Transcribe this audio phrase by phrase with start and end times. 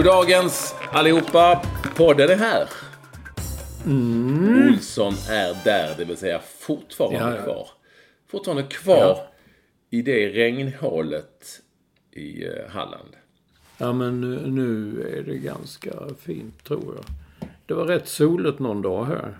[0.00, 1.62] Goddagens allihopa.
[1.96, 2.68] Podden är här.
[4.68, 7.42] Olsson är där, det vill säga fortfarande Ja, ja.
[7.42, 7.68] kvar.
[8.30, 9.18] Fortfarande kvar
[9.90, 11.60] i det regnhålet
[12.12, 13.08] i eh, Halland.
[13.78, 17.04] Ja, men nu, nu är det ganska fint, tror jag.
[17.66, 19.38] Det var rätt soligt någon dag här.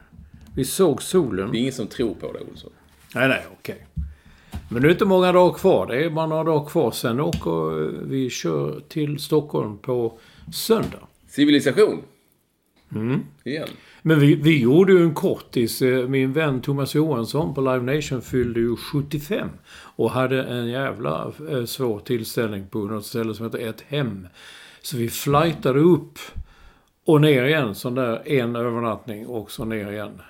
[0.56, 1.50] Vi såg solen.
[1.50, 2.72] Det är ingen som tror på det, Olsson.
[3.14, 3.86] Nej, nej, okej.
[4.68, 5.86] Men nu är det inte många dagar kvar.
[5.86, 6.90] Det är bara några dagar kvar.
[6.90, 10.18] Sen åker vi kör till Stockholm på
[10.52, 11.06] söndag.
[11.28, 12.02] Civilisation.
[13.44, 13.68] Igen.
[14.02, 15.82] Men vi, vi gjorde ju en kortis.
[15.82, 19.48] Eh, Min vän Thomas Johansson på Live Nation fyllde ju 75.
[19.96, 24.26] Och hade en jävla eh, svår tillställning på något ställe som heter Ett Hem.
[24.82, 26.18] Så vi flightade upp
[27.04, 27.74] och ner igen.
[27.74, 30.20] Sån där en övernattning och så ner igen.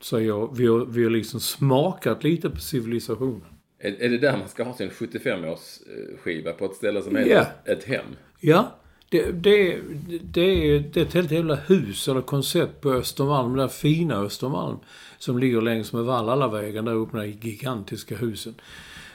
[0.00, 3.42] Så jag, vi, har, vi har liksom smakat lite på civilisationen.
[3.78, 7.30] Är, är det där man ska ha sin 75-årsskiva på ett ställe som heter
[7.64, 7.72] Ja.
[7.72, 8.04] ett hem?
[8.40, 8.74] Ja,
[9.08, 9.80] det, det,
[10.22, 13.56] det, är, ett helt jävla hus eller koncept på Östermalm.
[13.56, 14.78] Det där fina Östermalm.
[15.18, 18.54] Som ligger längs med Vallalavägen där uppe, de där gigantiska husen.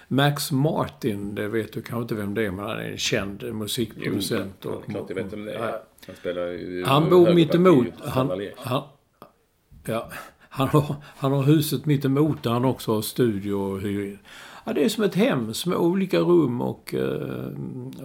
[0.08, 3.56] Max Martin, det vet du kanske inte vem det är, men han är en känd
[3.56, 4.56] musikproducent.
[4.64, 5.80] Jo, och, klart jag vet om det är.
[6.08, 7.88] Han spelar ju Han bor högerback mitt i emot.
[8.04, 8.84] Han, han,
[9.86, 10.12] ja,
[10.50, 14.20] han, har, han har huset mitt emot där han också har studio och hyr.
[14.66, 15.54] Ja, det är som ett hem.
[15.54, 17.50] Små olika rum och, eh,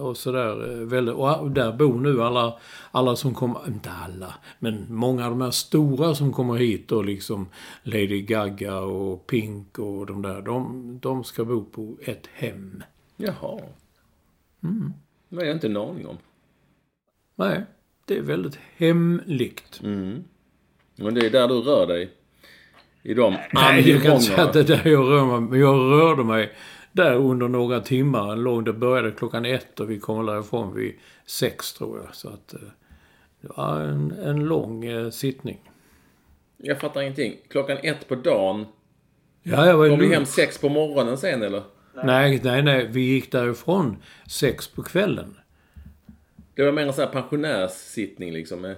[0.01, 0.81] och sådär.
[1.07, 2.59] eh, Och där bor nu alla,
[2.91, 7.05] alla som kommer, inte alla, men många av de här stora som kommer hit och
[7.05, 7.47] liksom
[7.83, 10.41] Lady Gaga och Pink och de där.
[10.41, 12.83] De, de ska bo på ett hem.
[13.17, 13.59] Jaha.
[14.63, 14.93] Mm.
[15.29, 16.17] Det har jag inte en aning om.
[17.35, 17.63] Nej,
[18.05, 19.79] det är väldigt hemlikt.
[20.95, 22.11] Men det är där du rör dig.
[23.09, 25.49] I de Nej, jag kan inte säga att det är där jag rör mig.
[25.49, 26.51] Men jag rörde mig
[26.91, 28.31] där under några timmar.
[28.31, 30.93] En lång, det började klockan ett och vi kom därifrån vid
[31.25, 32.15] sex tror jag.
[32.15, 32.59] Så att eh,
[33.41, 35.57] det var en, en lång eh, sittning.
[36.57, 37.37] Jag fattar ingenting.
[37.47, 38.65] Klockan ett på dagen.
[39.43, 40.13] Ja, jag var Kom lugn.
[40.13, 41.63] hem sex på morgonen sen eller?
[42.03, 42.87] Nej, nej, nej.
[42.91, 45.37] Vi gick därifrån sex på kvällen.
[46.55, 48.75] Det var mer en sån här pensionärssittning liksom.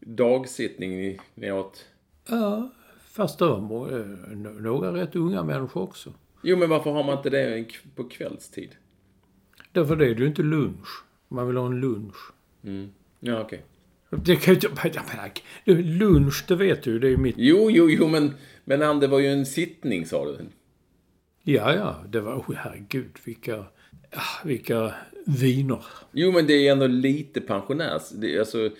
[0.00, 1.84] Dagsittning ni, ni åt.
[2.28, 2.70] Ja,
[3.12, 6.12] fast det var eh, några rätt unga människor också.
[6.42, 8.70] Jo, men varför har man inte det på kvällstid?
[9.72, 11.04] Därför det är ju inte lunch.
[11.28, 12.32] Man vill ha en lunch.
[13.20, 13.64] Ja, okej.
[14.10, 15.82] Det kan ju inte...
[15.82, 16.98] Lunch, det vet du.
[16.98, 17.34] Det är ju mitt...
[17.38, 18.34] Jo, jo, jo, men,
[18.64, 20.38] men det var ju en sittning sa du.
[21.42, 21.96] Ja, ja.
[22.08, 22.34] Det var...
[22.34, 23.58] Oh, herregud, vilka...
[24.10, 24.94] ah, Vilka
[25.26, 25.84] viner.
[26.12, 28.10] Jo, men det är ändå lite pensionärs...
[28.10, 28.70] Det alltså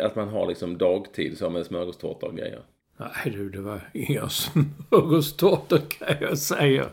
[0.00, 2.62] att man har liksom dagtid så med smörgåstårta och grejer.
[3.02, 6.86] Nej du, det var inga smörgåstårtor kan jag säga.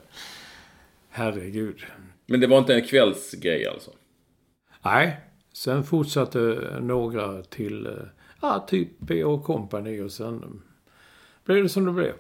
[1.10, 1.84] Herregud.
[2.26, 3.92] Men det var inte en kvällsgrej alltså?
[4.86, 5.20] Nej,
[5.54, 6.40] sen fortsatte
[6.82, 7.92] några till, eh,
[8.42, 9.42] ja, typ P.O.
[9.44, 10.62] Company och sen
[11.46, 12.14] blev det som det blev.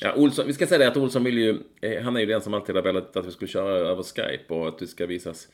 [0.00, 1.58] Ja, Olsson, vi ska säga det att Olsson vill ju...
[1.80, 4.54] eh, Han är ju den som alltid har velat att vi skulle köra över Skype
[4.54, 5.48] och att det ska visas...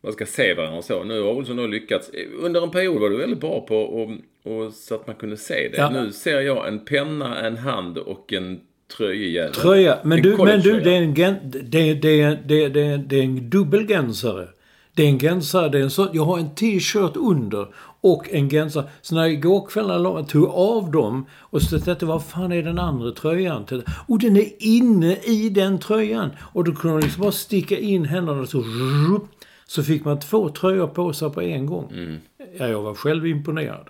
[0.00, 1.04] Man ska se varandra och så.
[1.04, 2.10] Nu har Olsson då lyckats.
[2.40, 4.10] Under en period var du väldigt bra på och,
[4.52, 5.76] och så att man kunde se det.
[5.76, 5.90] Ja.
[5.90, 8.60] Nu ser jag en penna, en hand och en
[8.96, 9.54] tröjejävel.
[9.54, 9.98] Tröja.
[10.02, 13.22] Men En du, men du det är en, gen, det, det, det, det, det är
[13.22, 14.48] en dubbelgänsare.
[14.94, 17.66] Det är en gänsare, det är en sån, jag har en t-shirt under
[18.00, 18.84] och en gänsare.
[19.02, 22.52] Så när jag igår kväll jag tog av dem och så tänkte jag, vad fan
[22.52, 23.66] är den andra tröjan?
[24.06, 26.30] Och den är inne i den tröjan.
[26.52, 29.22] Och då kunde man liksom bara sticka in händerna så rup,
[29.68, 31.92] så fick man två tröjor på sig på en gång.
[31.92, 32.16] Mm.
[32.58, 33.88] Ja, jag var själv imponerad.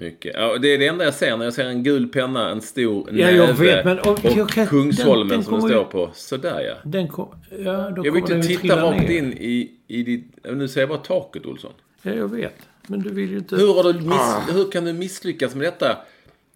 [0.00, 0.32] Mycket.
[0.34, 3.08] Ja, det är det enda jag ser när jag ser en gul penna, en stor
[3.12, 4.08] Ja, näve vet, men- och
[4.40, 6.10] och kan- Kungsholmen den- den som det ju- står på.
[6.14, 6.74] Sådär ja.
[6.90, 7.28] Den kom,
[7.58, 10.24] ja, då Jag vill inte ju titta rakt in i, i ditt...
[10.52, 11.72] Nu ser jag bara taket, Olsson.
[12.02, 12.54] Ja, jag vet.
[12.86, 13.56] Men du vill ju inte...
[13.56, 15.96] Hur, har du miss, hur kan du misslyckas med detta?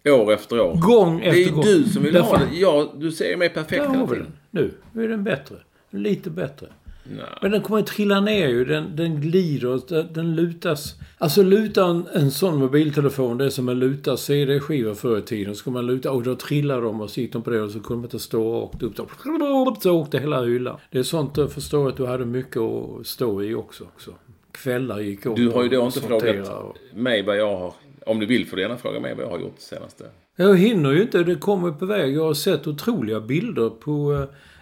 [0.05, 0.75] År efter år.
[0.75, 1.63] Gång efter Det är gång.
[1.63, 2.57] du som vill Därför- ha det.
[2.57, 4.33] Ja, du ser mig perfekt Där har vi den.
[4.51, 4.71] Nu.
[4.91, 5.55] Nu är den bättre.
[5.89, 6.67] Lite bättre.
[7.03, 7.25] Nej.
[7.41, 8.65] Men den kommer att trilla ner ju.
[8.65, 9.79] Den, den glider.
[9.87, 10.95] Den, den lutas.
[11.17, 15.55] Alltså luta en, en sån mobiltelefon, det är som att luta CD-skivor förr i tiden.
[15.55, 17.71] Så kommer man luta och då trillar de och så gick de på det och
[17.71, 18.95] så kunde man inte stå rakt upp.
[18.97, 20.77] Så, så åkte hela hyllan.
[20.91, 23.83] Det är sånt jag förstår att du hade mycket att stå i också.
[23.83, 24.11] också.
[24.51, 27.73] Kvällar gick åt Du har ju då inte frågat och- mig vad jag har...
[28.05, 30.03] Om du vill får du gärna fråga mig vad jag har gjort senaste.
[30.35, 31.23] Jag hinner ju inte.
[31.23, 32.15] Det kommer på väg.
[32.15, 34.13] Jag har sett otroliga bilder på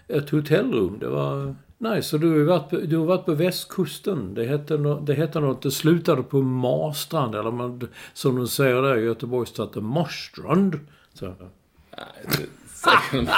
[0.09, 0.97] eh, ett hotellrum.
[0.99, 2.15] Det var nice.
[2.15, 4.33] Och du har varit på, du har varit på västkusten.
[4.33, 5.61] Det hette, det hette något.
[5.61, 7.35] Det slutade på Marstrand.
[7.35, 9.81] Eller man, som de säger där i.
[9.81, 10.79] Marstrand.
[11.13, 11.25] Så.
[11.25, 13.29] Nej, det- säkert.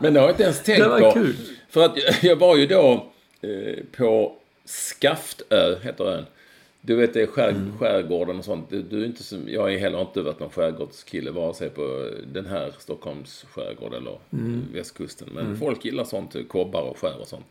[0.00, 1.12] Men det har jag inte ens tänkt Det var på.
[1.12, 1.36] kul.
[1.70, 3.06] För att jag- jag var ju då
[3.40, 4.32] eh, på
[4.64, 6.24] Skaftö, heter ön.
[6.80, 7.78] Du vet, det är skär, Mm.
[7.78, 8.70] skärgården och sånt.
[8.70, 12.10] Du, du är inte som, jag har heller inte varit någon skärgårdskille, vare sig på
[12.32, 14.64] den här Stockholms skärgård eller Mm.
[14.72, 15.28] västkusten.
[15.34, 17.46] Men folk gillar sånt, kobbar och skär och sånt.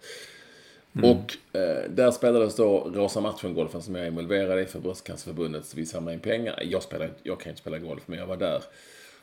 [0.95, 1.10] Mm.
[1.12, 5.66] Och eh, där spelades då Rosa Matchen-golfen som jag är involverad i för Bröstcancerförbundet.
[5.66, 6.60] Så vi samlade in pengar.
[6.63, 8.62] Jag, spelar, jag kan inte spela golf, men jag var där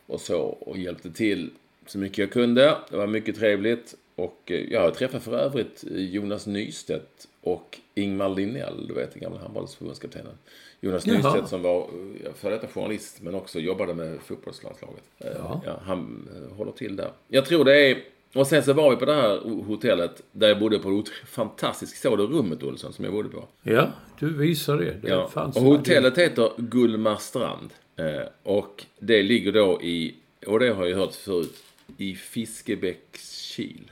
[0.07, 1.51] och så och hjälpte till
[1.87, 2.77] så mycket jag kunde.
[2.91, 3.95] Det var mycket trevligt.
[4.15, 9.23] Och eh, jag har träffat för övrigt Jonas Nystedt och Ingmar Linnell, du vet den
[9.23, 10.33] gamla handbollsförbundskaptenen.
[10.81, 11.17] Jonas Jaha.
[11.17, 11.87] Nystedt som var
[12.35, 15.03] före detta journalist men också jobbade med fotbollslandslaget.
[15.19, 15.31] Eh,
[15.67, 15.81] Ja.
[15.85, 17.11] Han eh, håller till där.
[17.29, 17.99] Jag tror det är...
[18.35, 22.03] Och sen så var vi på det här hotellet där jag bodde på ett fantastiskt...
[22.03, 23.45] Såg du rummet Olsson som jag bodde på?
[23.63, 24.97] Ja, du visar det.
[25.03, 25.29] det Ja.
[25.29, 27.71] fanns Och hotellet heter Gullmarstrand.
[27.97, 30.15] Eh, och det ligger då i,
[30.47, 31.63] och det har jag hört förut,
[31.97, 33.91] i Fiskebäckskil.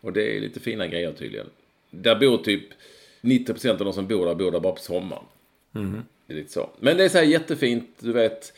[0.00, 1.46] Och det är lite fina grejer tydligen.
[2.02, 2.64] Där bor typ
[3.20, 5.24] 90% av de som bor där bor där bara på sommaren.
[6.26, 6.70] Det är lite så.
[6.80, 8.52] Men det är så här jättefint, du vet.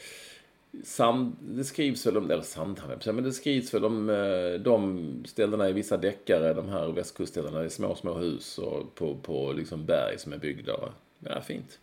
[0.85, 5.69] Sand, det skrivs väl om, eller Sandhamn, men det skrivs väl om eh, de ställena
[5.69, 10.19] i vissa deckare, de här västkustställena, är små, små hus och på, på liksom berg
[10.19, 10.73] som är byggda.
[11.19, 11.79] Ja, fint.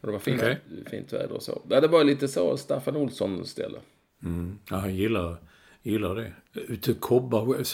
[0.00, 0.58] Och det var fint, Okej.
[0.90, 1.62] fint väder och så.
[1.68, 3.78] Ja, det var lite så Staffan Olsson-ställe.
[4.70, 5.36] Ja, han gillar,
[5.82, 6.32] gillar det.
[6.52, 7.64] Ute Kobbar...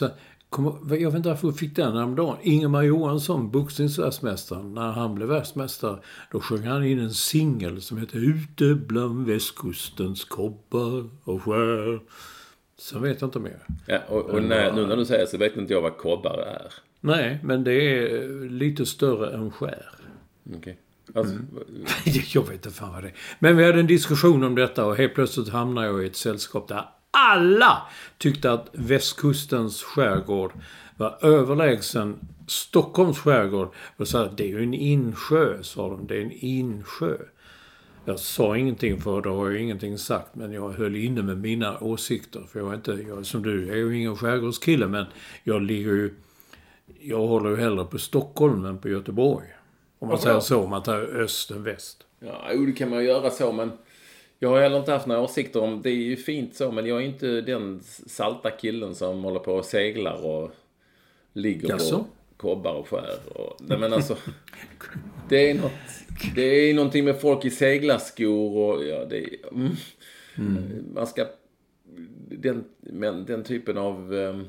[0.50, 2.36] Kom, jag vet inte varför jag fick den häromdagen.
[2.42, 5.98] Ingemar Johansson, boxningsvärldsmästaren, när han blev världsmästare,
[6.32, 12.00] då sjöng han in en singel som heter Ute bland västkustens kobbar och skär.
[12.78, 13.58] Sen vet jag inte mer.
[13.86, 16.72] Ja, och, och när, nu när du säger så vet inte jag vad kobbar är.
[17.00, 19.86] Nej, men det är lite större än skär.
[20.56, 20.78] Okej.
[21.14, 21.34] Alltså,
[22.34, 23.14] Jag vet inte fan vad det är.
[23.38, 26.68] Men vi hade en diskussion om detta och helt plötsligt hamnade jag i ett sällskap
[26.68, 27.82] där alla
[28.18, 30.52] tyckte att västkustens skärgård
[30.96, 33.68] var överlägsen Stockholms skärgård.
[33.96, 36.06] Och sa att det är ju en insjö, sa de.
[36.06, 37.16] Det är en insjö.
[38.04, 40.34] Jag sa ingenting för då har jag ingenting sagt.
[40.34, 42.42] Men jag höll inne med mina åsikter.
[42.52, 44.86] För jag är inte, jag, som du, jag är ju ingen skärgårdskille.
[44.86, 45.06] Men
[45.44, 46.14] jag ligger ju...
[47.00, 49.46] Jag håller ju hellre på Stockholm än på Göteborg.
[49.98, 52.06] Om man säger så, om man tar öst än väst.
[52.20, 53.72] Ja, jo, det kan man göra så, men
[54.42, 57.02] jag har heller inte haft några åsikter om det är ju fint så, men jag
[57.02, 60.50] är inte den salta killen som håller på och seglar och
[61.32, 61.98] ligger Jaså?
[61.98, 62.06] på
[62.36, 63.18] kobbar och skär.
[63.34, 64.16] Och, nej, men alltså,
[65.28, 65.72] det är något,
[66.34, 69.74] det är någonting med folk i seglarskor och ja, det är, mm,
[70.94, 71.26] man ska,
[72.28, 74.40] den, men, den typen av eh,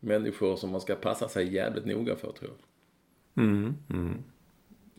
[0.00, 3.44] människor som man ska passa sig jävligt noga för, tror jag.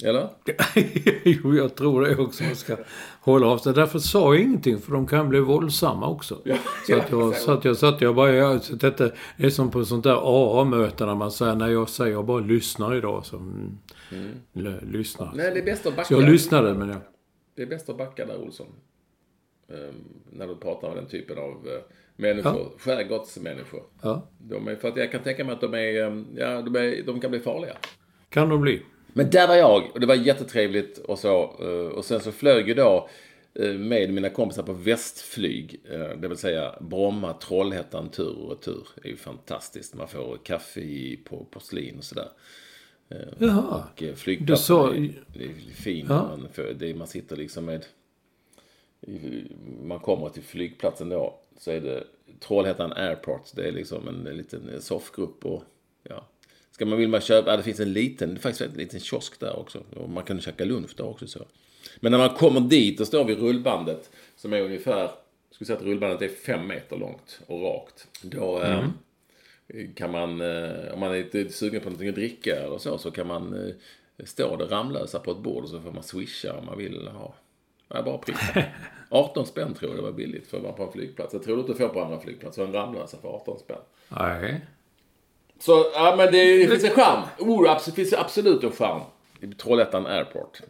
[0.03, 0.29] Eller?
[1.23, 2.43] jo, jag tror det också.
[2.43, 2.77] Man ska
[3.21, 3.73] hålla av sig.
[3.73, 6.41] Därför sa jag ingenting, för de kan bli våldsamma också.
[6.87, 8.33] så, att jag, så att jag satt jag bara...
[8.33, 10.15] Jag, så detta är som på sånt där
[10.61, 13.25] AA-möte när man säger, när jag säger jag bara lyssnar idag.
[13.25, 13.77] Så, mm,
[14.55, 15.31] l- lyssnar.
[15.35, 16.07] Nej, det är bäst att backa.
[16.07, 16.97] Så jag lyssnade, men jag...
[17.55, 18.67] Det är bäst att backa där, Olsson.
[19.69, 19.95] Ehm,
[20.31, 21.81] när du pratar om den typen av eh,
[22.15, 22.71] människor.
[22.77, 23.83] Skärgårdsmänniskor.
[24.01, 26.75] Ja, De är, för att jag kan tänka mig att de är, ehm, ja, de,
[26.75, 27.73] är, de kan bli farliga.
[28.29, 28.81] kan de bli.
[29.13, 31.43] Men där var jag och det var jättetrevligt och så.
[31.61, 33.09] eh, Och sen så flög jag då
[33.53, 35.81] eh, med mina kompisar på västflyg.
[35.91, 38.87] eh, Det vill säga Bromma, Trollhättan, tur och retur.
[38.95, 39.95] Det är ju fantastiskt.
[39.95, 42.29] Man får kaffe på porslin och sådär.
[43.39, 43.83] Jaha.
[43.95, 46.05] Och flygplatsen sa- är, det är fin.
[46.09, 46.15] Ja.
[46.37, 47.85] Man, för det, man sitter liksom med...
[49.83, 51.39] Man kommer till flygplatsen då.
[51.57, 52.03] Så är det
[52.39, 53.51] Trollhättan Airport.
[53.55, 55.63] Det är liksom en, en liten soffgrupp och
[56.03, 56.27] ja.
[56.79, 59.39] Ska man vill man köpa, ja, det finns en liten, det faktiskt en liten kiosk
[59.39, 59.83] där också.
[59.95, 61.45] Och man kan käka lunch där också så.
[61.99, 65.11] Men när man kommer dit och står vid rullbandet som är ungefär, jag
[65.51, 68.07] skulle säga att rullbandet är fem meter långt och rakt.
[68.21, 68.85] Då eh,
[69.95, 73.11] kan man, eh, om man är lite sugen på någonting att dricka eller så, så
[73.11, 73.53] kan man
[74.17, 77.07] eh, stå där Ramlösa på ett bord och så får man swisha om man vill
[77.07, 77.33] ha
[77.87, 78.65] Nej, bara priset.
[79.09, 81.33] 18 spänn tror jag det var billigt för att vara på en flygplats.
[81.33, 83.81] Jag tror du inte får på andra flygplatser en Ramlösa för 18 spänn.
[84.09, 84.61] Nej.
[85.59, 87.19] Så, ja men det, det finns en charm.
[87.39, 89.01] Oh, det finns absolut en charm.
[89.57, 90.61] Trollhättan Airport.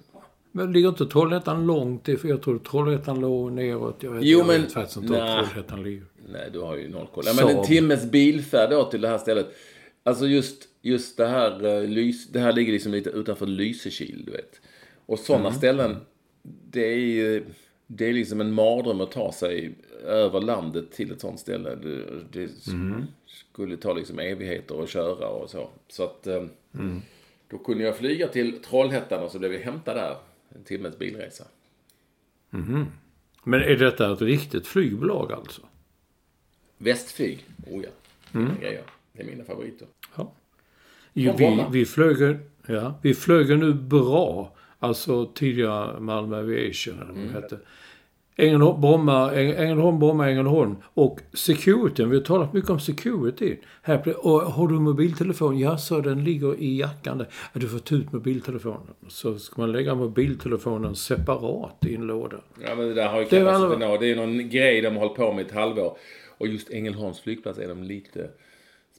[0.51, 2.05] Men ligger inte Trollhättan långt?
[2.05, 3.96] För jag tror Trollhättan låg neråt.
[4.00, 5.43] Jag vet, Jo, jag men- vet faktiskt inte var.
[5.43, 6.03] Trollhättan ligger.
[6.31, 7.24] Nej, du har ju noll koll.
[7.27, 9.48] Ja, men en timmes bilfärd då till det här stället.
[10.03, 14.62] Alltså just, just det här, lys, det här ligger liksom lite utanför Lysekil, du vet.
[15.05, 15.98] Och sådana ställen,
[16.72, 17.46] det är ju,
[17.88, 19.75] det är liksom en mardröm att ta sig
[20.06, 21.75] över landet till ett sånt ställe.
[21.75, 22.50] Det, det
[23.27, 25.70] skulle ta liksom evigheter att köra och så.
[25.88, 26.44] Så att, eh,
[27.50, 30.15] då kunde jag flyga till Trollhättan och så blev jag hämtad där.
[30.56, 31.44] En timmes bilresa.
[33.44, 35.62] Men är detta ett riktigt flygbolag alltså?
[36.77, 37.89] Västflyg, oh ja.
[38.62, 38.84] Grejer.
[39.13, 39.88] Det är mina favoriter.
[40.18, 40.32] Ja.
[41.13, 42.38] Jo, vi, vi, flög,
[42.68, 44.56] ja, vi flög nu bra.
[44.79, 47.34] Alltså tidigare Malmö Aviation eller vad Mm.
[47.34, 47.60] hette.
[48.39, 50.75] Ängelholm, Bromma, Äng- Ängelholm, Bromma, Ängelholm.
[50.93, 53.58] Och securityn, vi har talat mycket om security.
[53.81, 55.60] Här, och har du mobiltelefon?
[55.60, 57.27] Ja, så den ligger i jackan där.
[57.53, 58.93] Du får ta ut mobiltelefonen.
[59.08, 62.38] Så ska man lägga mobiltelefonen separat i en låda.
[62.65, 63.98] Ja, men det där har ju Det alla-.
[63.98, 65.98] Det är någon grej de har hållit på med ett halvår.
[66.38, 68.29] Och just Ängelholms flygplats är de lite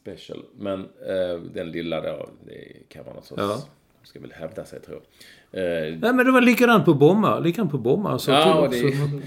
[0.00, 0.44] special.
[0.58, 3.42] Men eh, den lilla då, det kan vara något sorts...
[3.42, 3.62] Ja.
[4.02, 5.00] Ska väl hävda sig tror
[5.50, 5.62] jag.
[5.62, 7.38] Eh, Nej, men det var likadant på Bromma.
[7.38, 8.18] Likadant på Bromma.
[8.18, 9.22] Så Ja, det-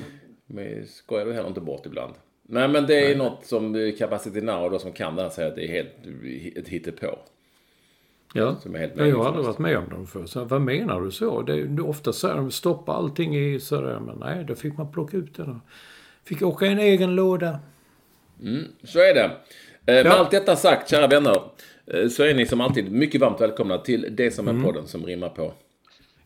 [0.45, 2.13] men skojar du heller inte bort ibland.
[2.47, 5.49] Nej, men det är något som eh, Capacity Now, då som kan det här, säger
[5.49, 7.19] att det är helt ett hittepå.
[8.33, 10.25] Ja, Som är helt jag har aldrig varit med om dem förr.
[10.25, 11.41] Så vad menar du så?
[11.41, 13.99] Det, är- ofta säger de stoppa allting i sådär.
[13.99, 15.43] Men nej, då fick man plocka ut det.
[15.43, 15.59] Då.
[16.23, 17.59] Fick åka i en egen låda.
[18.83, 19.23] Så är det.
[19.25, 19.31] Eh,
[19.85, 20.11] Med Ja.
[20.13, 21.41] allt detta sagt, kära vänner, eh,
[22.11, 24.63] så är ni som alltid mycket varmt välkomna till Det som är Mm.
[24.63, 25.53] podden som rimmar på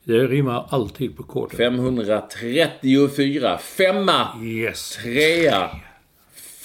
[0.04, 1.58] Det rimmar alltid på koden.
[1.58, 3.58] 534.
[3.58, 4.90] Femma, Yes.
[5.04, 5.70] trea,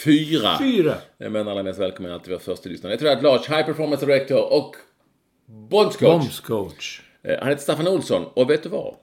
[0.05, 0.59] fyra.
[0.59, 0.95] Fyra.
[1.19, 2.93] Men allra mest välkommen är alltid vår första lyssnare.
[2.93, 4.77] Jag tror att Lars, High Performance Director och
[5.47, 6.11] Bondscoach.
[6.13, 7.01] Bombscoach.
[7.23, 8.95] Eh, Han heter Staffan Olsson och vet du vad?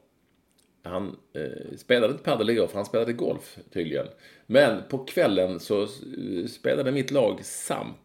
[0.84, 4.08] Han eh, spelade inte padel igår för han spelade golf tydligen.
[4.46, 5.88] Men på kvällen så eh,
[6.50, 7.98] spelade mitt lag SAMP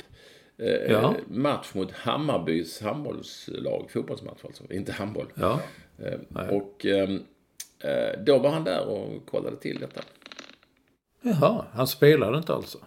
[0.59, 1.15] eh, Ja.
[1.27, 3.91] match mot Hammarbys handbollslag.
[3.91, 5.27] Fotbollsmatch alltså, inte handboll.
[5.35, 5.61] Ja.
[5.99, 7.23] Eh, och ehm,
[7.85, 10.01] eh, då var han där och kollade till detta.
[11.23, 12.79] Jaha, han spelade inte alltså.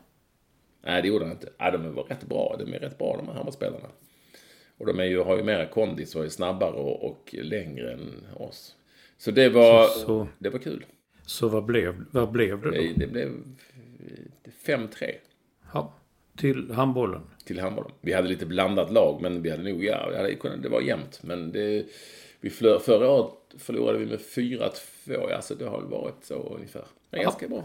[0.81, 1.49] Nej, det gjorde han inte.
[1.59, 2.55] Nej, de var rätt bra.
[2.59, 3.87] De är rätt bra de här handbollsspelarna.
[4.77, 8.27] Och de är ju, har ju mera kondis och är snabbare och, och längre än
[8.35, 8.75] oss.
[9.17, 10.85] Så det var, Så- så- det var kul.
[11.25, 12.71] Så vad blev, vad blev det då?
[12.71, 13.31] Det, det blev
[14.65, 15.11] 5-3
[15.73, 15.93] Ja,
[16.37, 17.21] till handbollen.
[17.45, 17.91] till handbollen.
[18.01, 20.09] Vi hade lite blandat lag, men vi hade nog, ja,
[20.61, 21.19] det, var jämnt.
[21.23, 21.85] Men det,
[22.41, 24.69] vi flö, förra året förlorade vi med 4-2,
[25.05, 26.85] ja, så det har väl varit så ungefär.
[27.11, 27.63] Men ganska bra.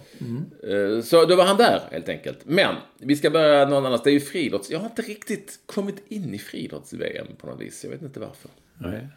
[0.71, 2.39] Eh, Så då var han där, helt enkelt.
[2.45, 4.03] Men, vi ska börja någon annanstans.
[4.05, 4.71] Det är ju friidrotts...
[4.71, 7.85] Jag har inte riktigt kommit in i friidrotts-VM på något vis.
[7.85, 8.51] Jag vet inte varför.
[8.79, 9.09] Nej.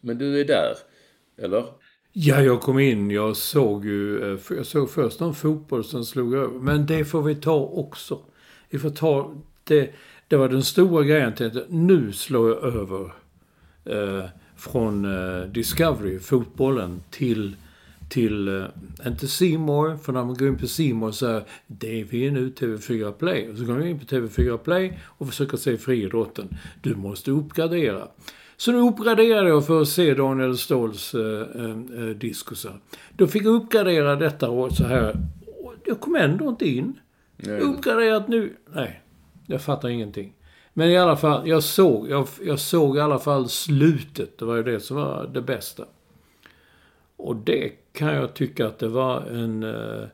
[0.00, 0.74] Men du är där,
[1.42, 1.64] eller?
[2.12, 3.10] Ja, jag kom in.
[3.10, 4.32] Jag såg ju...
[4.32, 6.58] eh, Jag såg först någon fotboll som slog över.
[6.58, 8.20] Men det får vi ta också.
[8.70, 9.34] Vi får ta...
[9.64, 9.90] Det,
[10.28, 11.34] det var den stora grejen.
[11.34, 13.12] Till nu slår jag över
[13.84, 14.24] eh,
[14.56, 17.56] från eh, Discovery, fotbollen, till...
[18.08, 18.64] Till, eh,
[19.06, 22.48] inte Simor för när man går in på Simor så är det är vi nu
[22.48, 23.48] TV4 Play.
[23.50, 26.48] Och så går man in på TV4 Play och försöker se friidrotten.
[26.82, 28.08] Du måste uppgradera.
[28.60, 32.80] Så nu uppgraderade jag för att se Daniel Ståhls eh, eh, eh diskusar.
[33.16, 35.16] Då fick jag uppgradera detta och så här.
[35.84, 36.98] Jag kom ändå inte in.
[37.46, 38.56] Uppgraderat nu.
[38.66, 39.02] Nej,
[39.46, 40.34] jag fattar ingenting.
[40.72, 44.38] Men i alla fall, jag såg, jag, jag såg i alla fall slutet.
[44.38, 45.84] Det var ju det som var det bästa.
[47.16, 49.62] Och det kan jag tycka att det var en...
[49.62, 50.04] Eh,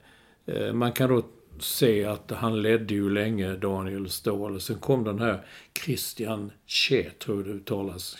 [0.46, 1.22] eh man kan då
[1.58, 4.60] se att han ledde ju länge, Daniel Ståhl.
[4.60, 5.46] Sen kom den här
[5.84, 8.16] Christian Che, tror jag det uttalas.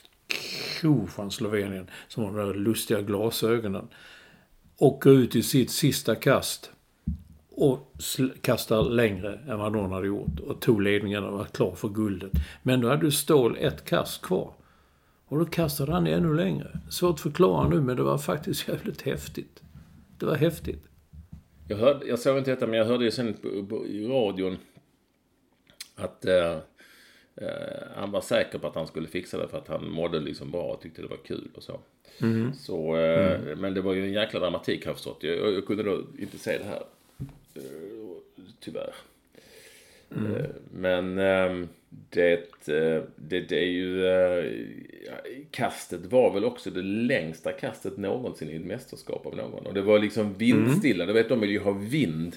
[0.81, 1.91] Ko från Slovenien.
[2.09, 3.89] Som har de där lustiga glasögonen.
[4.79, 6.71] Åker ut i sitt sista kast.
[7.57, 7.95] Och
[8.43, 10.41] kastar längre än vad någon hade gjort.
[10.41, 12.33] Och tog ledningen och var klar för guldet.
[12.63, 14.53] Men då hade du Ståhl ett kast kvar.
[15.27, 16.81] Och då kastade han ännu längre.
[16.91, 19.63] Svårt att förklara nu, men det var faktiskt jävligt häftigt.
[20.19, 20.85] Det var häftigt.
[21.69, 23.37] Jag, hörde, jag såg inte detta, men jag hörde ju sen
[23.87, 24.57] i radion
[25.95, 26.53] att eh,
[27.37, 30.51] eh, han var säker på att han skulle fixa det för att han mådde liksom
[30.51, 31.81] bra och tyckte det var kul och så.
[32.55, 35.19] så eh, Men det var ju en jäkla dramatik har jag förstått.
[35.21, 36.83] Jag, jag, jag kunde då inte se det här.
[37.55, 37.63] Eh,
[38.61, 38.95] tyvärr.
[40.11, 41.69] Eh, Men ehm,
[42.11, 44.01] det, eh, det, det är ju...
[45.07, 45.13] ja,
[45.51, 49.67] Kastet var väl också det längsta kastet någonsin i ett mästerskap av någon.
[49.67, 51.07] Och det var liksom vindstilla.
[51.07, 52.37] Du vet, de vill ju ha vind.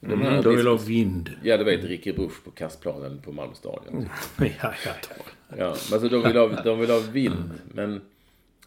[0.00, 1.30] De här Mm, de vill ha vind.
[1.42, 4.08] Ja, du vet Ricky Bruch på kastplanen på Malmö stadion.
[4.38, 5.16] Ja, jag tar.
[5.48, 7.50] Ja, men alltså de vill ha, de vill ha vind.
[7.74, 8.00] Men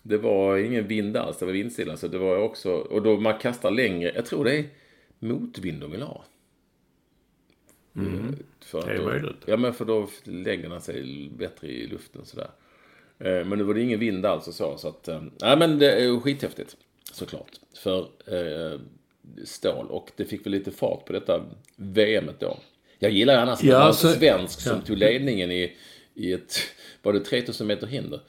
[0.01, 1.37] det var ingen vind alls.
[1.37, 1.97] Det var vindstilla.
[1.97, 2.71] Så det var också...
[2.71, 4.11] Och då man kastar längre.
[4.15, 4.65] Jag tror det är
[5.23, 6.23] motvind de vill ha.
[7.95, 8.35] Mm.
[8.59, 9.35] För att Det är då, möjligt.
[9.45, 12.49] Ja, men för då lägger den sig bättre i luften sådär.
[13.19, 14.77] Eh, Men nu var det ingen vind alls och så.
[14.77, 15.07] Så att...
[15.07, 16.77] eh, Nej, men det är skithäftigt.
[17.11, 17.51] Såklart.
[17.75, 18.79] För eh,
[19.45, 19.85] stål.
[19.89, 21.43] Och det fick väl lite fart på detta
[21.75, 22.57] VMet då.
[22.99, 24.81] Jag gillar ju annars att Ja, det var en så- svensk som ja.
[24.85, 25.77] tog ledningen i,
[26.13, 26.55] i ett...
[27.01, 28.21] Var det 3000 meter hinder?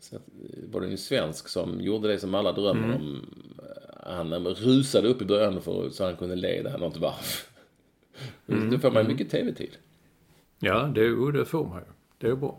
[0.00, 2.96] Så att, eh, var det en svensk som gjorde det som alla drömmer Mm.
[2.96, 3.26] om.
[4.08, 7.42] Han eh, rusade upp i början för, så han kunde leda något varv.
[8.48, 8.70] Mm.
[8.70, 9.76] Då får man mycket tv-tid.
[10.58, 11.92] Ja, det, jo, det får man ju.
[12.18, 12.58] Det är bra.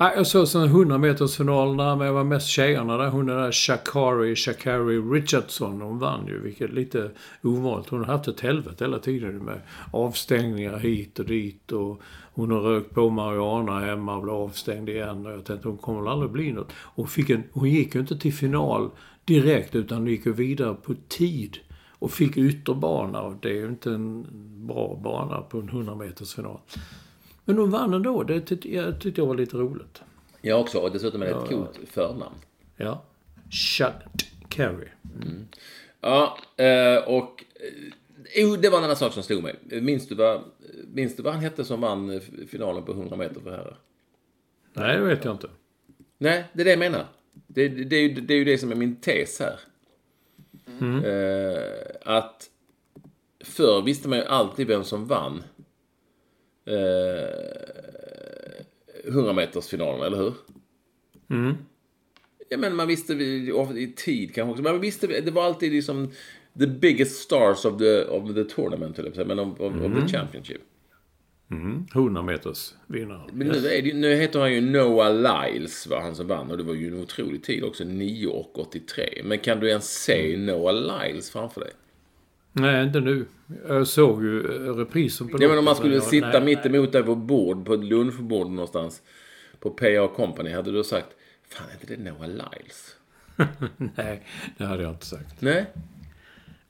[0.00, 3.08] Jag såg sån 100 meters final där, men jag var mest tjejerna där.
[3.08, 5.80] Hon är där Shakari, Shakari Richardson.
[5.80, 7.10] Hon vann ju, vilket är lite
[7.42, 7.88] ovanligt.
[7.88, 9.60] Hon har haft ett helvete hela tiden med
[9.92, 11.72] avstängningar hit och dit.
[11.72, 15.26] Och hon har rökt på marijuana hemma och blev avstängd igen.
[15.26, 16.72] Och jag tänkte hon kommer väl aldrig bli något.
[16.72, 18.90] Hon, fick en, hon gick ju inte till final
[19.28, 21.58] direkt utan gick vidare på tid.
[22.00, 24.26] Och fick ytterbana och det är ju inte en
[24.66, 26.60] bra bana på en 100 meters final.
[27.44, 28.22] Men hon vann ändå.
[28.22, 30.02] Det tyckte jag, tyckte jag var lite roligt.
[30.40, 32.34] Jag också, och dessutom är det ett coolt förnamn.
[32.76, 33.04] Ja.
[33.50, 34.88] Shut Carry.
[36.00, 37.44] Ja, eh, och...
[37.54, 37.92] eh,
[38.36, 39.54] Jo, det var en annan sak som slog mig.
[39.82, 40.40] Minns du vad,
[40.94, 43.78] minns du vad han hette som vann finalen på 100 meter för herrar?
[44.72, 45.48] Nej, det vet jag inte.
[46.18, 47.04] Nej, det är det jag menar.
[47.50, 49.60] Det, det, det, är, ju, det är ju det som är min tes här.
[51.04, 52.50] Eh, att
[53.44, 55.42] förr visste man ju alltid vem som vann
[56.64, 57.28] eh,
[59.04, 60.34] 100 meters finalen, eller hur?
[62.48, 64.62] Ja, men man visste i tid kanske också.
[64.62, 66.10] Men man visste, det var alltid liksom
[66.58, 70.62] the biggest stars of the, of the tournament, säga, men of, of, of the championship.
[71.94, 73.22] 100 meters vinnare.
[73.32, 76.50] Men nu, det, nu heter han ju Noah Lyles, var han som vann.
[76.50, 79.22] Och det var ju en otrolig tid också, 9 och 83.
[79.24, 81.70] Men kan du ens se Noah Lyles framför dig?
[82.52, 83.26] Nej, inte nu.
[83.68, 86.66] Jag såg ju eh, reprisen på Ja, men om man skulle jag- sitta nej, mitt
[86.66, 89.02] emot dig på bord, på ett lunchbord någonstans,
[89.60, 91.08] på PA Company, hade du sagt
[91.48, 92.96] Fan, är inte det Noah Lyles?
[93.96, 94.22] Nej,
[94.58, 95.40] det hade jag inte sagt.
[95.42, 95.66] Nej?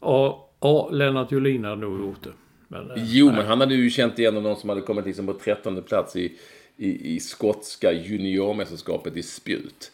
[0.01, 2.33] Ja, ja Lennart Julin hade nog gjort det.
[2.69, 5.35] Men, eh, Jo, men han hade ju känt igen någon som hade kommit liksom på
[5.35, 6.33] trettonde plats i,
[6.77, 9.93] i, i skotska juniormästerskapet i spjut.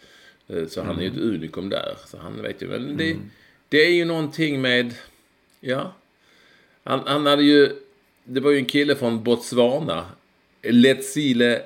[0.48, 1.94] Eh, Så han är ju ett unikum där.
[2.06, 2.68] Så han vet ju.
[2.68, 3.16] Men det,
[3.68, 4.94] det är ju någonting med...
[5.60, 5.94] Ja.
[6.84, 7.76] Han, han hade ju...
[8.24, 10.06] Det var ju en kille från Botswana.
[10.62, 11.62] Letsile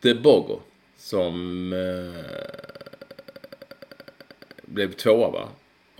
[0.00, 0.60] de Bogo.
[0.96, 2.20] Som eh,
[4.62, 5.48] blev tvåa va?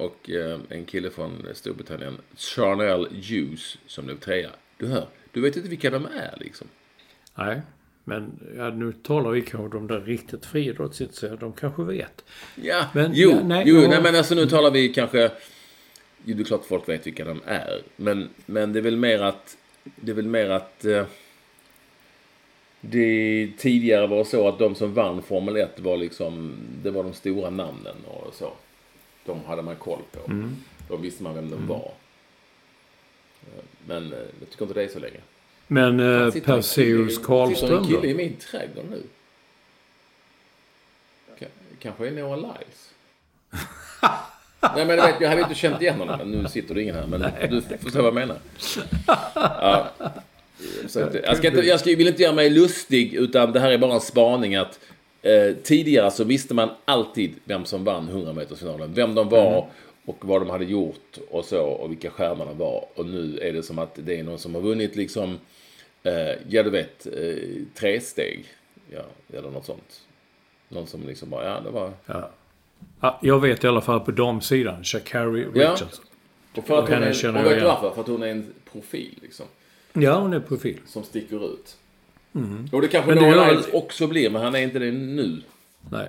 [0.01, 4.51] Och eh, en kille från Storbritannien, Charnel Hughes, som blev trea.
[4.79, 6.69] Du hör, du vet inte vilka de är liksom.
[7.35, 7.63] nej.
[8.05, 11.37] Men ja, nu talar vi kanske om de där riktigt friidrottsintresserade.
[11.37, 12.25] De kanske vet.
[12.55, 13.89] Ja, Men, jo, ja, nej, jo, ja.
[13.89, 15.31] nej men alltså nu talar vi kanske...
[16.25, 17.83] Jo, det är klart folk vet vilka de är.
[17.97, 19.57] Men, men det är väl mer att...
[19.97, 20.85] Det är väl mer att...
[20.85, 21.05] Eh,
[22.81, 26.57] det tidigare var så att de som vann Formel 1 var liksom...
[26.83, 28.53] Det var de stora namnen och så.
[29.25, 30.31] De hade man koll på.
[30.31, 30.57] Mm.
[30.89, 31.93] Då visste man vem de var.
[33.43, 35.21] Eh, Men eh, jag tycker inte det är så länge.
[35.67, 37.89] Men eh, Sitter en Perseus kille- Sitter Karlström en då?
[37.89, 39.03] kille i min trädgård nu.
[41.39, 41.47] Ka-
[41.79, 42.91] Kanske är Noah Lyles.
[44.77, 46.31] Nej men du vet, jag hade inte känt igen honom.
[46.33, 47.07] Nu sitter det ingen här.
[47.07, 48.37] Men du förstår vad jag menar.
[49.35, 49.91] Ja.
[50.89, 53.15] Så att, jag, ska inte, jag ska, vill inte göra mig lustig.
[53.15, 54.81] Utan det här är bara en spaning att
[55.23, 58.95] eh, tidigare så visste man alltid vem som vann 100 metersfinalen.
[58.95, 59.69] Vem de var
[60.05, 61.63] och vad de hade gjort och så.
[61.63, 62.85] Och vilka stjärnorna var.
[62.95, 65.39] Och nu är det som att det är någon som har vunnit liksom
[66.03, 68.47] Eh, ja, du vet, eh, tre steg.
[68.91, 69.03] Ja,
[69.33, 70.01] eller något sånt.
[70.69, 71.93] Någon som liksom bara, ja, det var...
[72.07, 72.31] Ja.
[73.01, 74.85] Ja, jag vet i alla fall på damsidan.
[74.85, 75.49] Shakari Ja.
[75.73, 76.05] Richardson.
[76.57, 77.91] Och för att hon henne är, och vet du varför?
[77.91, 79.47] För att hon är en profil, liksom.
[79.93, 80.79] Ja, hon är profil.
[80.87, 81.77] Som sticker ut.
[82.73, 85.43] Och det kanske Men det Noah Lyles också blir, men han är inte det nu.
[85.91, 86.09] Nej.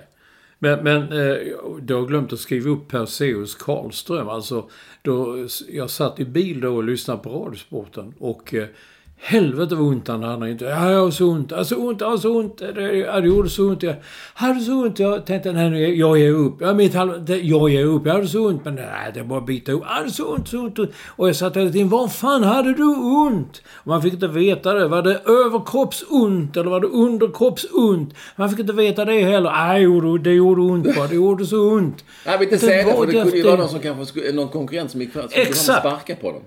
[0.58, 1.36] Men, men eh,
[1.80, 4.28] du har glömt att skriva upp Perseus Karlström.
[4.28, 4.70] Alltså,
[5.02, 8.66] då, jag satt i bil då och lyssnade på Radiosporten och eh,
[9.24, 10.64] Helvete vad ont han hade inte.
[10.64, 12.58] Ja, jag har så ont, jag har så ont, jag har så ont.
[12.58, 13.82] Det, ja, det gjorde så ont.
[13.82, 13.94] Jag
[14.34, 14.98] hade så ont.
[14.98, 16.56] Jag tänkte, nej, jag ger upp.
[16.60, 18.06] Ja, mitt halv, jag ger upp.
[18.06, 18.64] Jag hade så ont.
[18.64, 19.84] Men nej, det är bara att bita ihop.
[19.86, 20.78] Jag hade så ont, så ont.
[21.06, 23.62] Och jag satt hela tiden, var fan hade du ont?
[23.68, 24.88] Och man fick inte veta det.
[24.88, 28.14] Var det överkroppsont eller var det underkroppsont?
[28.36, 29.50] Man fick inte veta det heller.
[29.50, 31.06] Nej, det gjorde ont bara.
[31.06, 32.04] Det gjorde så ont.
[32.26, 34.48] Jag vill inte säga det, för det kunde ju vara någon som kanske skulle, någon
[34.48, 36.42] konkurrent som gick fram skulle sparka på dem.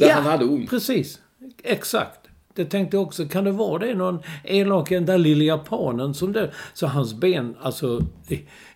[0.00, 0.70] Där ja, han hade ont.
[0.70, 1.18] precis.
[1.62, 2.20] Exakt.
[2.54, 6.32] Det tänkte jag också, kan det vara det någon elak, den där lilla japanen som
[6.32, 6.52] det...
[6.74, 8.00] Så hans ben, alltså...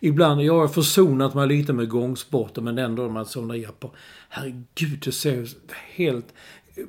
[0.01, 3.91] Ibland, jag har försonat mig lite med gångsporten men ändå man sådana japan...
[4.29, 5.49] Herregud, det ser
[5.95, 6.35] helt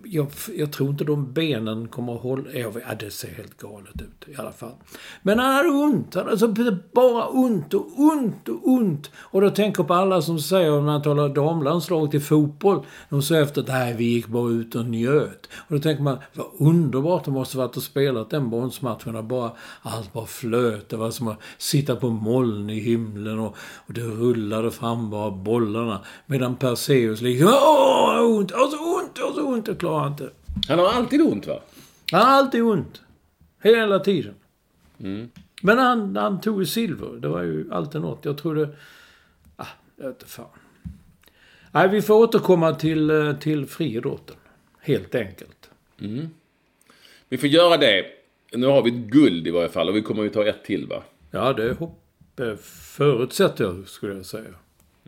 [0.03, 2.51] jag, jag, tror inte de benen kommer att hålla...
[2.53, 4.75] Ja, det ser helt galet ut i alla fall.
[5.21, 6.15] Men han hade ont.
[6.15, 9.11] Han hade alltså bara ont och ont och ont.
[9.15, 13.21] Och då tänker jag på alla som säger, när man talar damlandslaget i fotboll, de
[13.21, 15.49] säger efter att nej, vi gick bara ut och njöt.
[15.67, 19.51] Och då tänker man, vad underbart det måste varit att spela den bronsmatchen bara,
[19.81, 20.89] allt bara flöt.
[20.89, 23.55] Det var som att sitta på moln i himlen och,
[23.87, 25.99] och det rullade fram bara bollarna.
[26.25, 30.29] Medan Perseus liksom, åh, ont, alltså ont, alltså ont klarar inte.
[30.67, 31.61] Han har alltid ont va?
[32.11, 33.01] Han har alltid ont.
[33.61, 34.33] Hela tiden.
[34.99, 35.29] Mm.
[35.61, 37.17] Men han, han tog ju silver.
[37.19, 38.25] Det var ju alltid något.
[38.25, 38.69] Jag trodde...
[39.55, 40.45] Ah, jag vet fan.
[41.71, 44.35] Nej, vi får återkomma till, eh, till friidrotten.
[44.79, 45.69] Helt enkelt.
[45.99, 46.29] Mm.
[47.29, 48.05] Vi får göra det.
[48.53, 50.87] Nu har vi ett guld i varje fall och vi kommer ju ta ett till
[50.87, 51.03] va?
[51.31, 51.99] Ja, det hopp,
[52.97, 54.53] förutsätter jag skulle jag säga.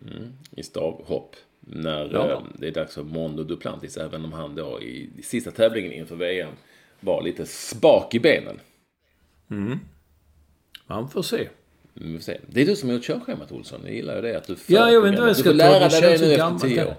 [0.02, 0.34] Mm.
[0.52, 2.32] I stavhopp när ja.
[2.32, 3.98] Eh, det är dags för Mondo Duplantis.
[3.98, 6.52] Även om han då i sista tävlingen inför VM
[7.00, 8.60] var lite spak i benen.
[9.52, 9.80] Mm.
[10.88, 11.50] Man får se.
[11.98, 12.40] Mm, vi får se.
[12.48, 13.82] Det är du som har gjort körschemat Olsson.
[13.84, 15.58] Jag gillar ju det att du Ja, jag vet inte vad jag ska Du får
[15.58, 16.96] lära dig det nu efter tio år.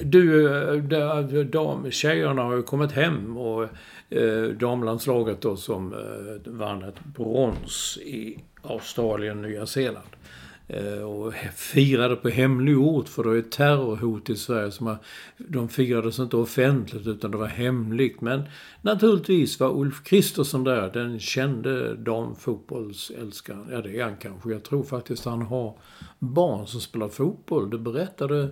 [0.00, 0.54] Du,
[1.36, 3.68] eh, dam, tjejerna har ju kommit hem och
[4.10, 10.08] eh, damlandslaget då som eh, vann ett brons i Australien, Nya Zeeland.
[10.70, 14.70] Eh, och firade på hemlig ort för det är ett terrorhot i Sverige.
[14.70, 14.96] Som har,
[15.36, 18.20] de firades inte offentligt utan det var hemligt.
[18.20, 18.42] Men
[18.82, 23.66] naturligtvis var Ulf Kristersson där, den kände damfotbollsälskaren.
[23.70, 24.50] Ja, det är han kanske.
[24.50, 25.78] Jag tror faktiskt han har
[26.18, 27.70] barn som spelar fotboll.
[27.70, 28.50] Det berättade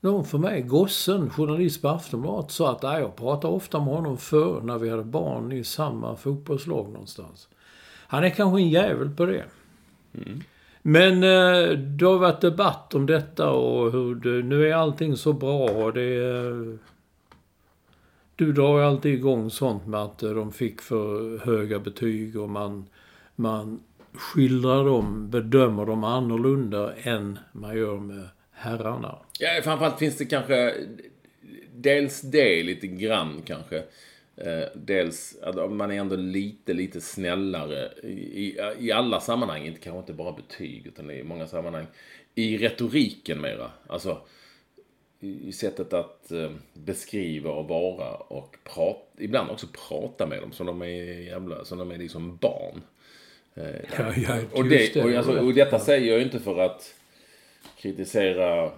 [0.00, 4.60] någon för mig, gossen, journalist på Aftonbladet, sa att jag pratade ofta med honom förr
[4.60, 7.48] när vi hade barn i samma fotbollslag någonstans.
[8.06, 9.44] Han är kanske en jävel på det.
[10.14, 10.42] Mm.
[10.82, 15.32] Men eh, det har varit debatt om detta och hur det, nu är allting så
[15.32, 16.74] bra och det Eh,
[18.36, 22.48] Du drar ju alltid igång sånt med att eh, de fick för höga betyg och
[22.50, 22.86] man,
[23.36, 23.80] man
[24.14, 29.18] skildrar dem, bedömer dem annorlunda än man gör med herrarna.
[29.38, 30.74] Ja, framförallt finns det kanske
[31.74, 33.82] dels det lite grann kanske.
[34.40, 39.66] Eh, dels att man är ändå lite, lite snällare i, i alla sammanhang.
[39.66, 41.86] Inte, kanske inte bara betyg, utan i många sammanhang.
[42.34, 43.70] I retoriken mera.
[43.86, 44.20] Alltså
[45.20, 50.66] i sättet att eh, beskriva och vara och prata, ibland också prata med dem som
[50.66, 52.82] de är jävla, som de är liksom barn.
[53.54, 53.64] Eh,
[53.98, 56.94] ja, ja, och, det, och, alltså, och detta säger jag inte för att
[57.76, 58.72] kritisera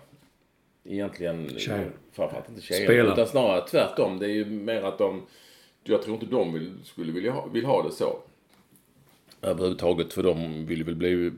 [0.84, 1.90] egentligen tjejer.
[2.12, 3.12] framförallt inte tjejer.
[3.12, 4.18] Utan snarare tvärtom.
[4.18, 5.22] Det är ju mer att de
[5.84, 8.18] jag tror inte de vill, skulle vilja ha, vill ha det så.
[9.42, 11.32] Överhuvudtaget, för de vill väl bli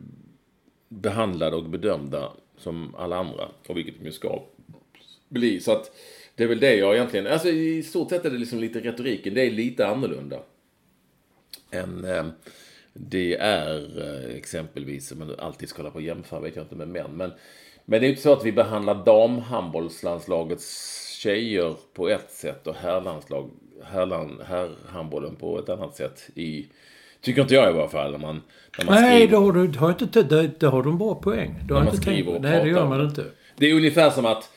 [0.88, 3.48] behandlade och bedömda som alla andra.
[3.68, 4.42] Och vilket de ju ska
[5.28, 5.60] bli.
[5.60, 5.90] Så att
[6.34, 9.34] det är väl det jag egentligen, alltså i stort sett är det liksom lite retoriken,
[9.34, 10.38] det är lite annorlunda.
[11.70, 12.26] Än eh,
[12.92, 16.74] det är eh, exempelvis, om man alltid ska hålla på och jämföra, vet jag inte
[16.74, 17.16] med män.
[17.16, 17.32] Men,
[17.84, 22.74] men det är ju inte så att vi behandlar damhandbollslandslagets tjejer på ett sätt och
[22.74, 23.50] herrlandslag
[23.84, 26.30] herrhandbollen på ett annat sätt.
[26.34, 26.66] I,
[27.20, 28.10] tycker inte jag i alla fall.
[28.10, 28.42] När man,
[28.78, 31.54] när man Nej, det har, du, har inte, det, det har de bra poäng.
[31.68, 33.24] Du har inte tänkt, nej, det gör man inte.
[33.56, 34.50] Det är ungefär som att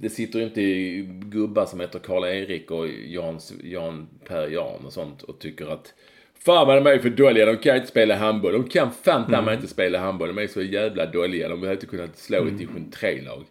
[0.00, 0.62] det sitter inte
[1.28, 5.94] gubbar som heter Karl-Erik och Jan, Jan Per Jan och sånt och tycker att
[6.44, 8.52] Fan vad de är för dåliga, de kan inte spela handboll.
[8.52, 9.54] De kan fan mm.
[9.54, 10.28] inte spela handboll.
[10.28, 11.48] De är så jävla dåliga.
[11.48, 13.44] De hade inte kunnat slå ett division 3-lag.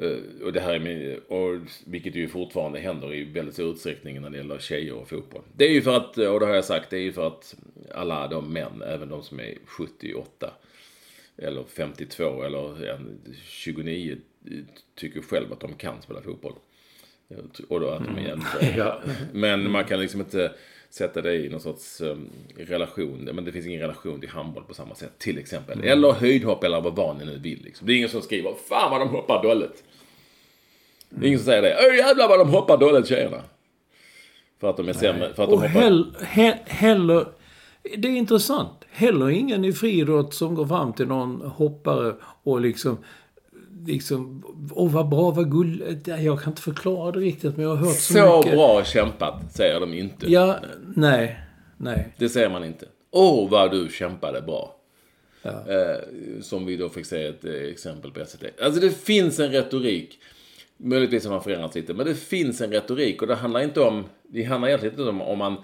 [0.00, 4.20] Eh, och det här är med, och vilket ju fortfarande händer i väldigt stor utsträckning
[4.20, 5.42] när det gäller tjejer och fotboll.
[5.56, 7.56] Det är ju för att, och det har jag sagt, det är ju för att
[7.94, 10.50] alla de män, även de som är 78
[11.36, 12.92] eller 52 eller
[13.42, 14.16] 29
[14.94, 16.54] tycker själv att de kan spela fotboll.
[17.68, 19.00] Och då att de är jävligt ja.
[19.32, 20.52] Men man kan liksom inte
[20.90, 23.30] sätta det i någon sorts um, relation.
[23.32, 25.78] Men det finns ingen relation till handboll på samma sätt till exempel.
[25.78, 25.88] Mm.
[25.88, 27.62] Eller höjdhopp eller vad ni nu vill.
[27.64, 27.86] Liksom.
[27.86, 29.84] Det är ingen som skriver Fan vad de hoppar dåligt.
[31.10, 31.74] Det är ingen som säger det.
[31.74, 33.42] Öh jävlar vad de hoppar dåligt tjejerna.
[34.60, 35.34] För att de är sämre.
[35.34, 35.68] För att de Och hoppar...
[35.68, 37.26] hell, he, heller...
[37.96, 38.84] Det är intressant.
[38.90, 42.98] Heller ingen i friidrott som går fram till någon hoppare och liksom...
[43.86, 44.42] Liksom,
[44.74, 46.06] åh vad bra, vad gulligt.
[46.06, 48.52] Jag kan inte förklara det riktigt men jag har hört så, Så mycket.
[48.52, 50.32] bra kämpat, säger de inte.
[50.32, 50.58] Ja,
[50.96, 51.40] nej,
[51.76, 52.14] nej.
[52.18, 52.86] Det säger man inte.
[53.10, 54.76] Åh, vad du kämpade bra.
[55.42, 55.52] Eh,
[56.42, 58.44] som vi då fick se ett eh, exempel på SVT.
[58.62, 60.18] Alltså det finns en retorik.
[60.82, 61.94] Möjligtvis har man förändrats lite.
[61.94, 64.04] Men det finns en retorik och det handlar inte om...
[64.28, 65.56] Det handlar egentligen inte om om man...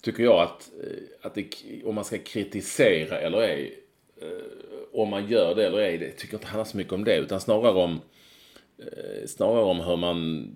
[0.00, 1.48] Tycker jag att, eh, att det,
[1.84, 3.78] om man ska kritisera eller ej.
[4.22, 4.28] Eh,
[4.92, 5.98] om man gör det eller ej.
[5.98, 7.16] Det tycker jag inte handlar så mycket om det.
[7.16, 8.00] Utan snarare om...
[8.78, 10.50] Eh, snarare om hur man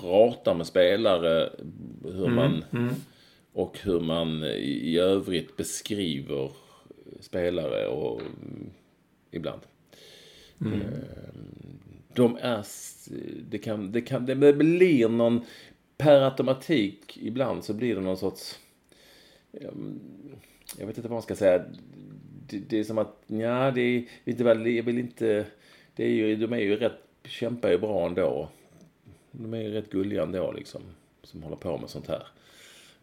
[0.00, 1.50] pratar med spelare.
[2.04, 2.64] Hur man...
[3.52, 6.50] Och hur man i, övrigt beskriver
[7.20, 8.70] spelare och mm,
[9.30, 9.60] ibland.
[10.60, 10.68] Eh,
[12.14, 12.66] De är...
[13.50, 14.26] Det kan, det kan...
[14.26, 15.40] Det blir någon...
[15.96, 18.58] Per automatik ibland så blir det någon sorts...
[19.52, 20.00] ehm,
[20.78, 21.64] Jag vet inte vad man ska säga.
[22.48, 23.16] Det, det är som att...
[23.26, 24.66] Ja, det är inte väl...
[24.66, 25.46] Jag vill inte...
[25.96, 26.98] Det är ju, de är ju rätt...
[27.24, 28.48] Kämpar ju bra ändå.
[29.32, 30.82] De är ju rätt gulliga ändå liksom.
[31.22, 32.26] Som håller på med sånt här.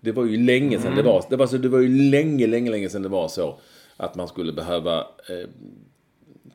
[0.01, 2.71] Det var ju länge sedan det var, det var, så, det var ju länge, länge,
[2.71, 3.59] länge sedan det var så
[3.97, 5.49] att man skulle behöva eh,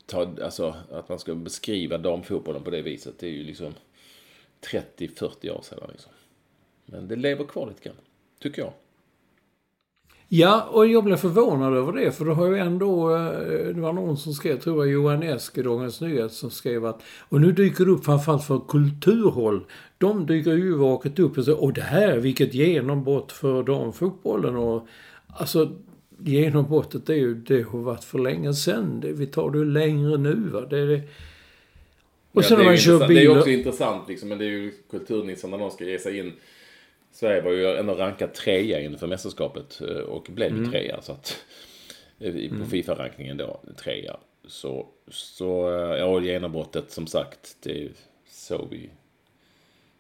[0.07, 3.19] ta, alltså att man ska beskriva damfotbollen på det viset.
[3.19, 3.75] Det är ju liksom
[4.73, 6.13] 30-40 år sedan liksom.
[6.87, 7.99] Men det lever kvar lite grann,
[8.41, 8.73] tycker jag.
[10.29, 12.13] Ja, och jag blev förvånad över det.
[12.13, 13.17] För det har ju ändå...
[13.17, 16.87] Eh, det var någon som skrev, tror jag, Johan Esk i Dagens Nyheter, som skrev
[16.87, 17.03] att...
[17.29, 19.65] Och nu dyker det upp framförallt för kulturhåll.
[19.99, 24.57] De dyker ju vaket upp och säger åh det här, vilket genombrott för damfotbollen.
[24.57, 24.87] Och,
[25.29, 25.73] alltså,
[26.19, 29.01] genombrottet är ju, det har varit för länge sedan.
[29.01, 30.61] Det, vi tar det ju längre nu va.
[30.61, 31.03] Det, är det.
[32.33, 33.09] Och Ja, sen det, när är man kör intressant.
[33.15, 33.39] det är bil...
[33.39, 36.33] också intressant liksom, men det är ju kulturnissarna när de ska ge sig in.
[37.13, 41.03] Sverige var ju ändå rankad trea inför mästerskapet eh, och blev ju trea.
[41.03, 41.45] Så att,
[42.19, 44.17] eh, på Fifa-rankingen då, trea.
[44.47, 47.89] Så, så eh, ja, genombrottet som sagt, det
[48.29, 48.91] såg vi.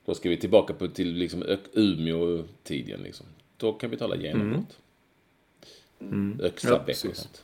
[0.05, 3.27] Då ska vi tillbaka på, till liksom Umeå-tiden liksom.
[3.57, 4.79] Då kan vi tala genombrott.
[6.39, 7.11] Ja, Öxabäck precis.
[7.11, 7.43] och sånt.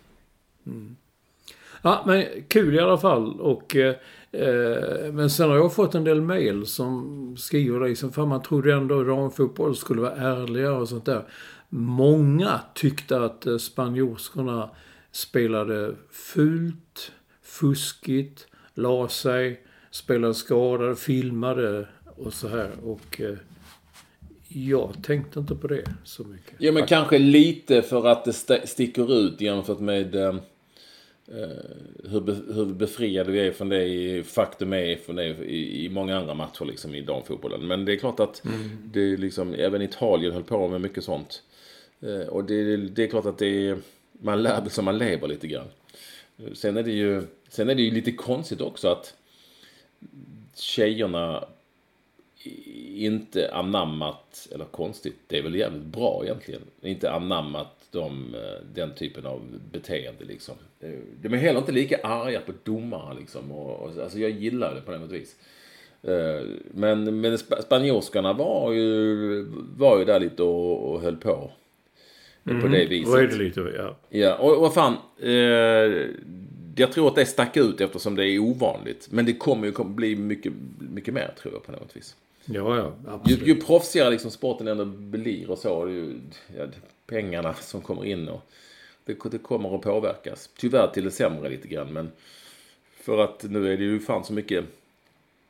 [1.82, 3.40] Ja, men kul i alla fall.
[3.40, 3.94] Och, eh,
[4.32, 8.74] eh, men sen har jag fått en del mail som skriver liksom, för man trodde
[8.74, 11.24] ändå damfotboll skulle vara ärligare och sånt där.
[11.68, 14.70] Många tyckte att eh, spanjorskorna
[15.12, 22.70] spelade fult, fuskigt, la sig, spelade skadade, filmade och så här.
[22.84, 23.36] Och eh,
[24.52, 26.54] jag tänkte inte på det så mycket.
[26.58, 30.34] Ja, men kanske lite för att det st- sticker ut jämfört med eh,
[31.28, 31.48] eh,
[32.04, 35.88] hur, be, hur befriade vi är från det i, faktum är från det i, i
[35.88, 37.66] många andra matcher liksom i damfotbollen.
[37.66, 38.42] Men det är klart att
[38.84, 41.42] det är liksom, även Italien höll på med mycket sånt.
[42.00, 43.78] Eh, och det, det är klart att det är,
[44.22, 45.66] man lär som man lever lite grann.
[46.54, 49.14] Sen är det ju, sen är det ju lite konstigt också att
[50.54, 51.44] tjejerna
[52.94, 58.94] inte anammat, eller konstigt, det är väl jävligt bra egentligen, inte anammat de, eh, den
[58.94, 59.40] typen av
[59.72, 60.54] beteende liksom.
[60.80, 60.90] Eh,
[61.22, 63.52] De är heller inte lika arga på domare liksom.
[63.52, 65.36] Och, och, alltså jag gillar det på något vis.
[66.02, 66.42] Eh,
[66.74, 69.42] Men, men sp- spanjorskarna var ju,
[69.76, 71.50] var ju där lite och, och höll på.
[72.44, 73.30] På det viset.
[73.30, 73.96] Det lite, ja.
[74.08, 74.96] Ja, och vad fan.
[75.22, 76.06] Eh,
[76.76, 79.08] jag tror att det stack ut eftersom det är ovanligt.
[79.10, 82.16] Men det kommer ju bli mycket, mycket mer tror jag på något vis.
[82.44, 83.48] Ja, ja, Ju, absolut.
[83.48, 85.88] ju proffsigare liksom sporten ändå blir och så.
[85.88, 86.20] Ju,
[86.58, 86.66] ja,
[87.06, 88.40] pengarna som kommer in och
[89.04, 90.50] det, det kommer att påverkas.
[90.56, 91.92] Tyvärr till det sämre lite grann.
[91.92, 92.12] Men
[93.00, 94.64] för att nu är det ju fan så mycket.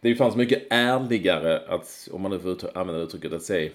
[0.00, 3.32] Det är ju fan så mycket ärligare att, om man nu får ut- använda uttrycket,
[3.32, 3.70] att se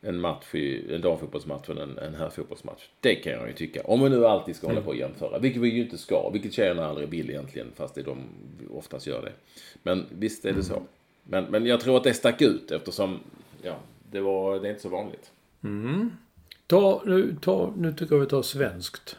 [0.00, 2.82] en match i en damfotbollsmatch än en, en herrfotbollsmatch.
[3.00, 3.82] Det kan jag ju tycka.
[3.84, 5.38] Om vi nu alltid ska hålla på och jämföra.
[5.38, 6.30] Vilket vi ju inte ska.
[6.30, 7.66] Vilket tjejerna aldrig vill egentligen.
[7.76, 8.18] Fast det är de
[8.70, 9.32] oftast gör det.
[9.82, 10.82] Men visst är det så.
[11.22, 13.20] Men, men jag tror att det stack ut eftersom
[13.62, 13.76] ja,
[14.10, 15.30] det, var, det är inte så vanligt.
[16.66, 19.16] Ta, nu, ta, nu tycker jag vi tar svenskt.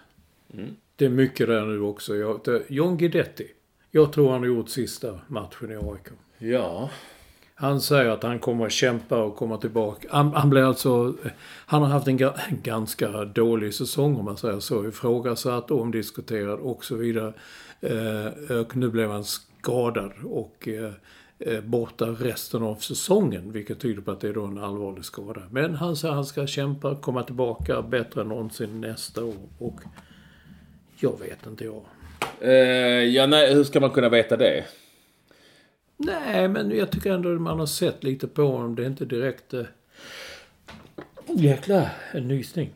[0.96, 2.16] Det är mycket där nu också.
[2.16, 3.48] Jag, John Guidetti.
[3.92, 6.08] Jag tror han har gjort sista matchen i AIK.
[6.38, 6.90] Ja.
[7.56, 10.08] Han säger att han kommer att kämpa och komma tillbaka.
[10.12, 11.16] Han, han blir alltså...
[11.42, 14.88] Han har haft en, ga, en ganska dålig säsong om man säger så.
[14.88, 17.34] Ifrågasatt, omdiskuterad och så vidare.
[17.82, 20.92] Eh, och nu blev han skadad och eh,
[21.64, 23.52] borta resten av säsongen.
[23.52, 25.42] Vilket tyder på att det är då en allvarlig skada.
[25.52, 29.36] Men han säger att han ska kämpa, komma tillbaka bättre än någonsin nästa år.
[29.60, 29.80] Och
[31.00, 31.82] jag vet inte jag.
[32.42, 32.52] Eh,
[33.04, 34.66] ja, nej, hur ska man kunna veta det?
[35.98, 38.76] Nej, men jag tycker ändå att man har sett lite på honom.
[38.76, 39.54] Det är inte direkt...
[39.54, 39.64] Eh,
[41.28, 42.70] Jäklar, en nysning.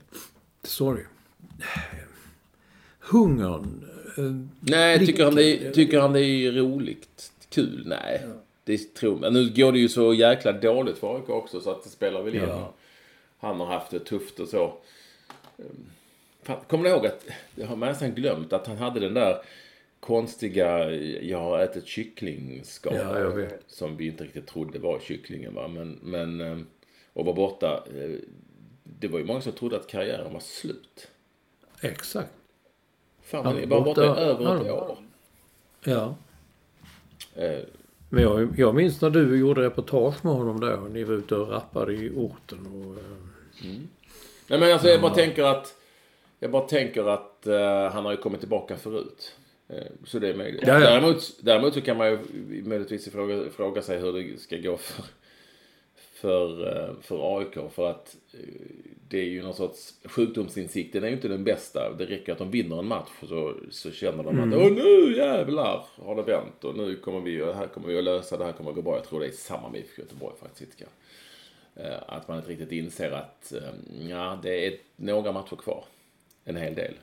[0.63, 1.03] Sorry.
[2.99, 3.85] Hungern.
[4.17, 4.23] eh,
[4.59, 7.31] Nej, tycker han, är, tycker han det är roligt?
[7.49, 7.83] Kul?
[7.87, 8.25] Nej.
[8.67, 9.33] Det tror jag.
[9.33, 12.35] Nu går det ju så jäkla dåligt för AIK också så att det spelar väl
[12.35, 12.41] in.
[12.47, 12.73] Ja.
[13.39, 14.73] Han har haft det tufft och så.
[15.57, 15.85] Ehm,
[16.43, 17.25] Fan, kommer du ihåg att,
[17.55, 19.41] jag har nästan glömt att han hade den där
[19.99, 22.93] konstiga, jag har ätit kycklingskal.
[22.95, 23.47] Ja.
[23.67, 25.67] Som vi inte riktigt trodde var kycklingen va.
[25.67, 26.67] Men, men, ehm,
[27.13, 27.83] och var borta.
[27.97, 28.19] eh,
[28.83, 31.07] Det var ju många som trodde att karriären var slut.
[31.81, 32.31] Exakt.
[33.21, 34.97] Fan, Han är bara borta i borta- över ett år.
[35.83, 36.15] Ja.
[37.35, 37.59] Eh,
[38.09, 41.49] Men jag, jag minns när du gjorde reportage med honom där ni var ute och
[41.49, 42.67] rappade i orten.
[42.67, 43.69] Och, eh,
[44.47, 45.75] Nej men alltså jag bara tänker att
[46.39, 49.35] Jag bara tänker att eh, han har ju kommit tillbaka förut.
[49.69, 50.63] Eh, så det är möjligt.
[50.67, 50.79] Ja, ja.
[50.79, 52.19] Däremot, däremot så kan man ju
[52.65, 55.05] möjligtvis fråga, fråga sig hur det ska gå för,
[56.21, 57.71] för, eh, för AIK.
[57.71, 58.39] För att eh,
[59.09, 61.93] det är ju någon sorts sjukdomsinsikten är ju inte den bästa.
[61.97, 65.85] Det räcker att de vinner en match så, så känner de att åh nu jävlar
[65.95, 68.51] har det vänt och nu kommer vi, och här kommer vi att lösa det här
[68.51, 68.95] kommer att gå bra.
[68.95, 70.83] Jag tror det är samma med IFK Göteborg faktiskt.
[71.75, 73.53] Eh, Att man inte riktigt inser att
[74.09, 75.83] ja, det är några matcher kvar.
[76.43, 76.93] En hel del.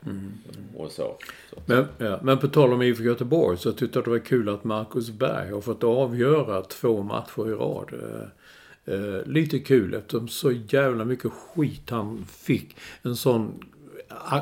[0.77, 1.17] Och så.
[1.51, 1.57] så.
[1.67, 4.65] Men, ja, men på tal om IFK Göteborg så tyckte jag det var kul att
[4.65, 7.91] Marcus Berg har fått avgöra två matcher i rad.
[8.85, 12.77] Eh, lite kul eftersom så jävla mycket skit han fick.
[13.03, 13.65] En sån...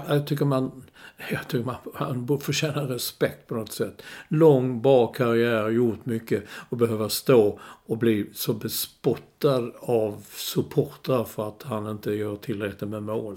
[0.08, 0.82] Jag, tycker man...
[1.30, 4.02] Jag tycker man, han förtjänar respekt på något sätt.
[4.28, 11.48] Lång, bra karriär, gjort mycket och behöva stå och bli så bespottad av supportrar för
[11.48, 13.36] att han inte gör tillräckligt med mål.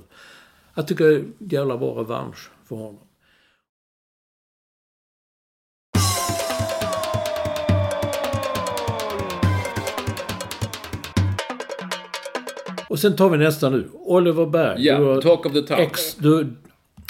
[0.74, 3.05] Jag tycker det är jävla bra revansch för honom.
[12.96, 13.90] Och sen tar vi nästa nu.
[13.94, 14.86] Oliver Berg.
[14.86, 15.80] Ja, har talk of the town.
[15.80, 16.48] Ex, du,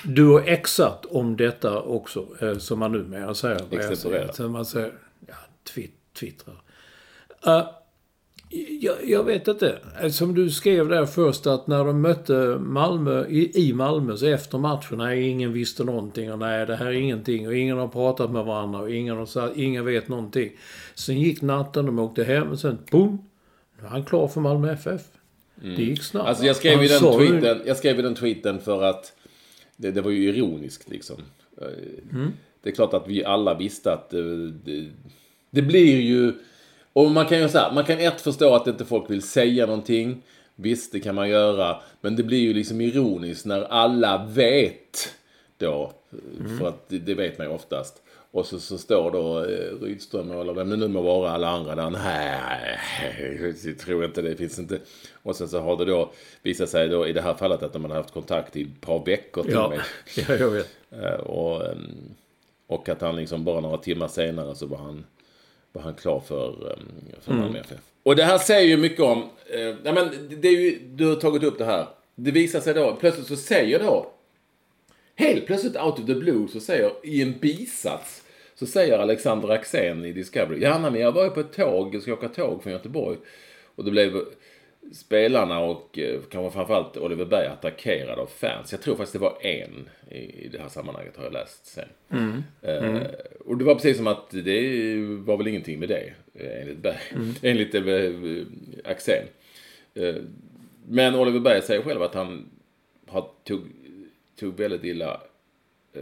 [0.03, 3.61] du har exat om detta också, eh, som man numera säger.
[3.71, 4.39] Extemporerat.
[4.51, 4.91] Man säger,
[5.27, 5.33] ja,
[5.73, 6.55] twitt, twittrar.
[7.45, 7.63] Eh,
[8.81, 9.79] jag, jag vet inte.
[10.01, 14.25] Eh, Som du skrev där först att när de mötte Malmö i, i Malmö så
[14.25, 17.87] efter matchen, nej ingen visste någonting och nej det här är ingenting och ingen har
[17.87, 20.51] pratat med varandra och ingen har sagt, ingen vet någonting.
[20.95, 23.29] Sen gick natten, de åkte hem och sen boom!
[23.79, 25.01] Nu är han klar för Malmö FF.
[25.55, 26.29] Det gick snabbt.
[26.29, 29.13] Alltså jag skrev, ju den tweeten, jag skrev den tweeten för att
[29.77, 31.21] det, det var ju ironiskt liksom.
[32.11, 32.33] Mm.
[32.61, 34.89] Det är klart att vi alla visste att det, det,
[35.49, 36.33] det blir ju...
[36.93, 40.21] Och man kan ju säga, man kan ett förstå att inte folk vill säga någonting.
[40.55, 41.81] Visst, det kan man göra.
[42.01, 45.13] Men det blir ju liksom ironiskt när alla vet
[45.57, 45.93] då.
[46.39, 46.57] Mm.
[46.57, 48.01] För att det, det vet man ju oftast.
[48.35, 51.75] Och så, så står då eh, Rydström eller vem det nu må vara, alla andra
[51.75, 51.89] där.
[51.89, 54.79] Nej, jag tror inte det finns inte.
[55.23, 57.85] Och sen så har det då visat sig då i det här fallet att de
[57.85, 59.79] har haft kontakt i ett par veckor till Ja, med.
[60.27, 60.67] ja, jag vet.
[60.91, 61.79] Eh, Och, ehm,
[62.67, 65.05] och att han liksom bara några timmar senare så var han,
[65.71, 66.89] var han klar för, ehm,
[67.21, 67.79] för Malmö FF.
[68.03, 70.09] Och det här säger ju mycket om, eh, nej men
[70.41, 71.87] det är ju, du har tagit upp det här.
[72.15, 74.11] Det visar sig då, plötsligt så säger då,
[75.15, 78.21] helt plötsligt out of the blue så säger, i en bisats,
[78.55, 81.95] så säger Alexander Axén i Discovery, ja nej, men jag var ju på ett tåg,
[81.95, 83.17] jag ska åka tåg från Göteborg.
[83.75, 84.21] Och det blev
[84.93, 88.71] spelarna och eh, kanske framförallt Oliver Berg attackerade av fans.
[88.71, 91.87] Jag tror faktiskt det var en i, det här sammanhanget har jag läst sen.
[92.61, 93.01] Eh,
[93.45, 96.99] och det var precis som att det var väl ingenting med det eh, enligt Berg.
[97.41, 99.25] enligt eh, Axén.
[99.93, 100.15] Eh,
[100.87, 102.49] men Oliver Berg säger själv att han
[103.07, 103.61] har, tog,
[104.39, 105.21] tog väldigt illa
[105.93, 106.01] eh,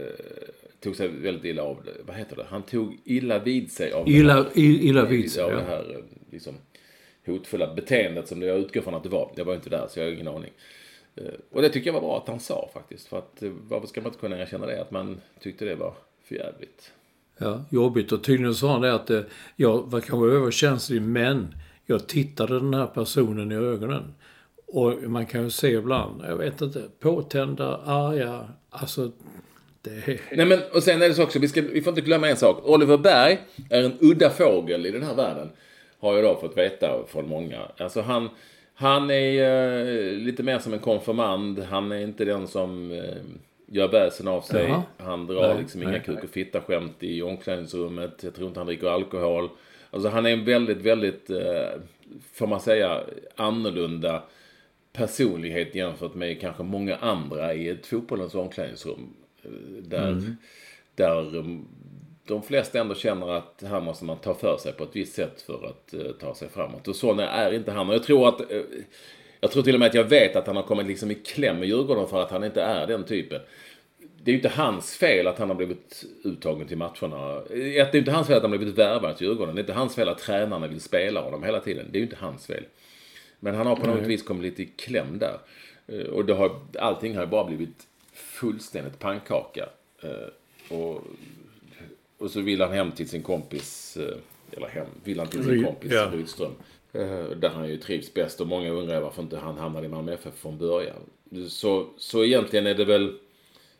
[0.84, 1.92] tog sig väldigt illa av det.
[2.06, 2.46] Vad heter det?
[2.48, 5.42] Han tog illa vid sig av det här- Illa, illa vid sig.
[5.42, 5.62] av det Ja.
[5.66, 6.54] här eh, liksom,
[7.26, 9.30] hotfulla beteendet som jag utgår från att det var.
[9.36, 10.50] Jag var inte där så jag har ingen aning.
[11.16, 13.08] Eh, Och det tycker jag var bra att han sa faktiskt.
[13.08, 14.80] För att eh, varför ska man inte kunna erkänna det?
[14.82, 15.94] Att man tyckte det var
[16.24, 16.92] för jävligt.
[17.38, 18.12] Ja, jobbigt.
[18.12, 19.10] Och tydligen sa han det att
[19.56, 21.54] jag var kanske överkänslig men
[21.86, 24.14] jag tittade den här personen i ögonen.
[24.66, 29.12] Och man kan ju se ibland, jag vet inte, påtända, arga, alltså
[29.84, 30.20] det.
[30.32, 32.36] Nej men och sen är det så också, vi, ska, vi får inte glömma en
[32.36, 32.60] sak.
[32.64, 33.38] Oliver Berg
[33.70, 35.50] är en udda fågel i den här världen.
[36.00, 37.60] Har jag då fått veta från många.
[37.76, 38.28] Alltså han,
[38.74, 41.58] han är eh, lite mer som en konfirmand.
[41.58, 42.98] Han är inte den som eh,
[43.66, 44.64] gör väsen av sig.
[44.68, 44.82] Jaha.
[44.98, 48.22] Han drar Nej, liksom inga nej, kuk och fitta skämt i omklädningsrummet.
[48.22, 49.48] Jag tror inte han dricker alkohol.
[49.90, 51.80] Alltså han är en väldigt, väldigt, eh,
[52.32, 53.00] får man säga,
[53.36, 54.22] annorlunda
[54.92, 59.14] personlighet jämfört med kanske många andra i ett fotbollens omklädningsrum.
[59.44, 60.36] Eh, Där,
[60.94, 61.68] där um,
[62.26, 65.42] de flesta ändå känner att här måste man ta för sig på ett visst sätt
[65.42, 66.88] för att eh, ta sig framåt.
[66.88, 67.88] Och sån är inte han.
[67.88, 68.60] Och jag tror att, eh,
[69.40, 71.58] Jag tror till och med att jag vet att han har kommit liksom i kläm
[71.58, 73.40] med Djurgården för att han inte är den typen.
[74.22, 77.42] Det är ju inte hans fel att han har blivit uttagen till matcherna.
[77.50, 79.54] Det är inte hans fel att han har blivit värvad till Djurgården.
[79.54, 81.86] Det är inte hans fel att tränarna vill spela honom hela tiden.
[81.90, 82.64] Det är ju inte hans fel.
[83.40, 85.38] Men han har på något vis kommit lite i kläm där.
[85.86, 87.86] Eh, och det har, allting har ju bara blivit
[88.44, 89.68] fullständigt pannkaka.
[90.02, 91.02] Eh, och,
[92.18, 95.64] och så vill han hem till sin kompis, eh, eller hem, vill han till sin
[95.64, 96.10] kompis ja.
[96.12, 96.52] Rydström.
[97.36, 100.34] Där han ju trivs bäst och många undrar varför inte han hamnade i Malmö FF
[100.34, 100.96] från början.
[101.48, 103.16] Så, så egentligen är det väl,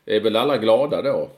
[0.05, 1.31] är väl alla glada då.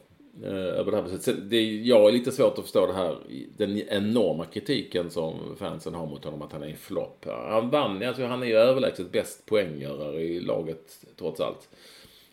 [0.45, 1.35] Över det här.
[1.41, 3.17] Det, jag är lite svårt att förstå det här,
[3.57, 7.27] den enorma kritiken som fansen har mot honom att han är en flopp.
[7.49, 11.69] Han vann, alltså han är ju överlägset bäst poänggörare i laget trots allt.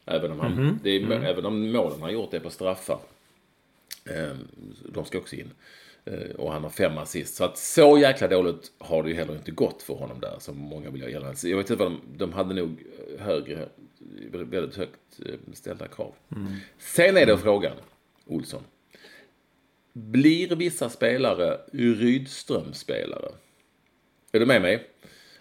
[0.05, 0.87] Även om, han, mm-hmm.
[0.87, 1.23] är, mm.
[1.23, 2.99] även om målen han gjort är på straffar.
[4.89, 5.51] De ska också in.
[6.37, 7.35] Och han har fem assist.
[7.35, 10.57] Så att så jäkla dåligt har det ju heller inte gått för honom där som
[10.57, 11.49] många vill göra gällande.
[11.49, 12.83] Jag vet inte vad de, de hade nog
[13.19, 13.69] högre,
[14.31, 15.19] väldigt högt
[15.53, 16.13] ställda krav.
[16.35, 16.53] Mm.
[16.77, 17.77] Sen är det frågan,
[18.25, 18.63] Olsson.
[19.93, 23.31] Blir vissa spelare Rydström-spelare?
[24.31, 24.89] Är du med mig?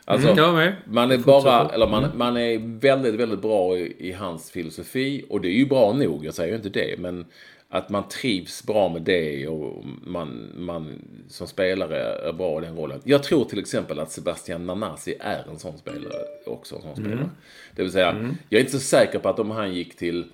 [0.05, 0.73] Alltså, mm.
[0.85, 2.19] Man är bara, eller man, mm.
[2.19, 5.25] man är väldigt, väldigt bra i, i, hans filosofi.
[5.29, 6.99] Och det är ju bra nog, jag säger ju inte det.
[6.99, 7.27] Men
[7.69, 10.99] att man trivs bra med det och man, man
[11.29, 13.01] som spelare är bra i den rollen.
[13.05, 16.77] Jag tror till exempel att Sebastian Nanasi är en sån spelare också.
[16.77, 17.13] En sån spelare.
[17.13, 17.31] Mm.
[17.77, 18.37] Det vill säga, mm.
[18.49, 20.25] jag är inte så säker på att om han gick till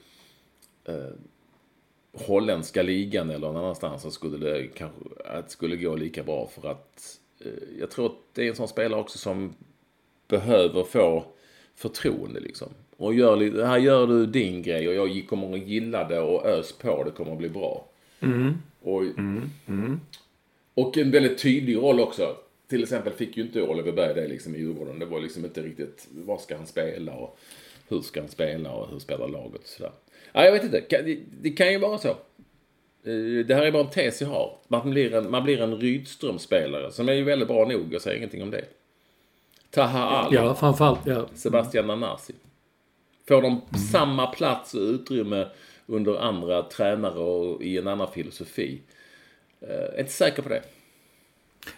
[0.85, 0.95] eh,
[2.27, 6.71] holländska ligan eller någon annanstans så skulle det kanske att skulle gå lika bra för
[6.71, 7.18] att
[7.81, 9.55] jag tror att det är en sån spelare också som
[10.29, 11.25] behöver få
[11.75, 12.69] förtroende liksom.
[12.97, 16.73] Och gör, här gör du din grej och jag kommer att gilla det och ös
[16.73, 17.89] på, det kommer att bli bra.
[18.21, 18.55] Mm.
[18.83, 19.51] Och, mm.
[19.67, 20.01] Mm.
[20.75, 22.37] och en väldigt tydlig roll också.
[22.69, 24.99] Till exempel fick ju inte Oliver Berg det liksom i Djurgården.
[24.99, 27.39] Det var liksom inte riktigt, var ska han spela och
[27.89, 29.93] hur ska han spela och hur spelar laget och sådär.
[30.33, 32.17] Ja, jag vet inte, det kan ju vara så.
[33.09, 34.59] Eh, det här är bara en tes jag har.
[34.69, 38.17] Man blir en, man blir en Rydström-spelare som är ju väldigt bra nog, jag säger
[38.17, 38.65] ingenting om det.
[39.71, 40.37] Taha Ali.
[40.37, 41.29] Ja, framförallt, ja.
[41.35, 42.35] Sebastian Nanasi.
[43.29, 43.63] Får de mm.
[43.93, 45.47] samma plats och utrymme
[45.87, 48.81] under andra tränare och i en annan filosofi?
[49.61, 50.63] Jag eh, är inte säker på det.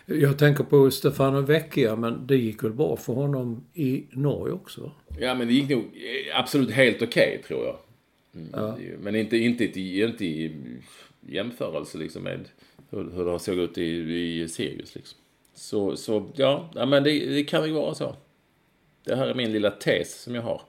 [0.06, 4.92] Jag tänker på Stefano Vecchia, men det gick väl bra för honom i Norge också?
[5.20, 5.84] Ja, men det gick nog
[6.34, 7.76] absolut helt okej, okay, tror jag.
[8.34, 8.50] Mm.
[8.52, 8.76] Ja.
[9.00, 10.56] Men inte, inte, inte i
[11.20, 12.48] jämförelse liksom med
[12.90, 14.94] hur, hur det såg ut i, i Sirius.
[14.94, 15.18] Liksom.
[15.54, 18.16] Så, så ja, ja men det, det kan ju vara så.
[19.04, 20.62] Det här är min lilla tes som jag har.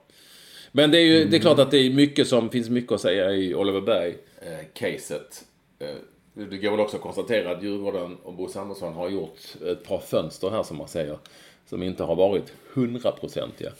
[0.72, 1.30] Men det är ju mm.
[1.30, 5.44] det är klart att det är mycket som finns mycket att säga i Oliver Berg-caset.
[5.78, 5.96] Eh, eh,
[6.34, 9.98] det går väl också att konstatera att Djurgården och Bosse Andersson har gjort ett par
[9.98, 11.18] fönster här som man säger.
[11.66, 13.72] Som inte har varit hundraprocentiga.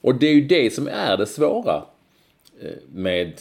[0.00, 1.84] Och det är ju det som är det svåra
[2.60, 3.40] eh, med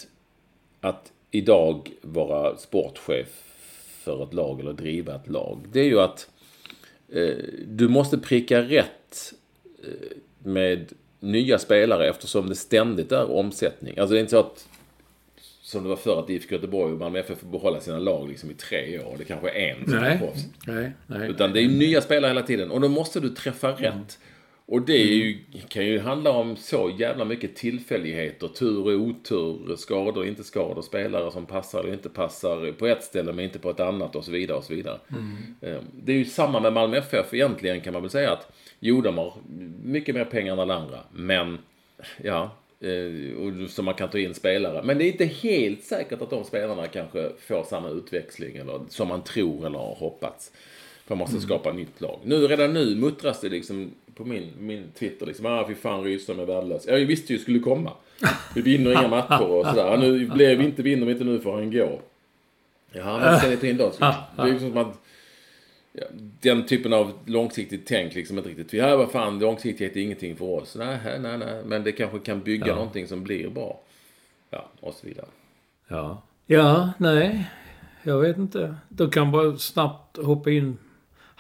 [0.81, 3.27] att idag vara sportchef
[4.03, 5.65] för ett lag eller driva ett lag.
[5.71, 6.29] Det är ju att
[7.13, 7.35] eh,
[7.67, 9.33] du måste pricka rätt
[10.43, 13.97] med nya spelare eftersom det ständigt är omsättning.
[13.97, 14.67] Alltså det är inte så att
[15.61, 18.51] som det var förr att IFK Göteborg och Malmö FF får behålla sina lag liksom
[18.51, 19.15] i tre år.
[19.17, 20.45] Det kanske är en som nej, är proffs.
[20.67, 21.29] Nej, nej.
[21.29, 23.99] Utan det är nya spelare hela tiden och då måste du träffa mm.
[24.65, 30.25] Och det ju, kan ju handla om så jävla mycket tillfälligheter, tur och otur, skador,
[30.25, 33.79] inte skador, spelare som passar eller inte passar på ett ställe men inte på ett
[33.79, 34.99] annat och så vidare och så vidare.
[35.09, 35.37] Mm.
[35.61, 39.01] Ehm, det är ju samma med Malmö FF egentligen kan man väl säga att jo,
[39.01, 39.33] de har
[39.83, 41.57] mycket mer pengar än alla andra, men
[42.23, 44.83] ja, eh, så man kan ta in spelare.
[44.83, 49.07] Men det är inte helt säkert att de spelarna kanske får samma utväxling eller som
[49.07, 50.51] man tror eller har hoppats.
[51.05, 51.47] För man måste mm.
[51.47, 52.19] skapa nytt lag.
[52.23, 55.45] Nu, redan nu muttras det liksom på min, min Twitter liksom.
[55.45, 56.87] Ah, fy fan Rydström är värdelös.
[56.87, 57.91] Jag visste ju skulle komma.
[58.55, 59.97] Vi vinner inga matcher och sådär.
[59.97, 61.99] Nu blev vi inte, vinner vi inte nu får han gå.
[62.91, 63.91] Ja, men ska ni ta in då?
[64.35, 64.99] Det är ju som att
[65.93, 66.05] ja,
[66.41, 68.73] den typen av långsiktigt tänk liksom inte riktigt.
[68.73, 70.75] Ja, vad fan, långsiktighet är ingenting för oss.
[70.75, 71.63] Nej, nej, nej.
[71.65, 72.75] Men det kanske kan bygga ja.
[72.75, 73.79] någonting som blir bra.
[74.49, 75.27] Ja, och så vidare.
[75.87, 76.21] Ja.
[76.45, 77.49] Ja, nej.
[78.03, 78.75] Jag vet inte.
[78.89, 80.77] Då kan bara snabbt hoppa in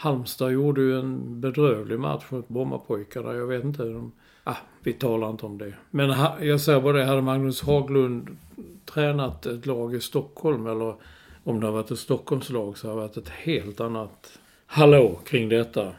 [0.03, 3.33] Halmstad gjorde ju en bedrövlig match mot Brommapojkarna.
[3.33, 4.11] Jag vet inte hur de...
[4.43, 5.73] Ah, vi talar inte om det.
[5.91, 8.37] Men ha, jag säger bara det, hade Magnus Haglund
[8.85, 10.95] tränat ett lag i Stockholm eller
[11.43, 15.49] om det har varit ett Stockholmslag så har det varit ett helt annat hallå kring
[15.49, 15.91] detta.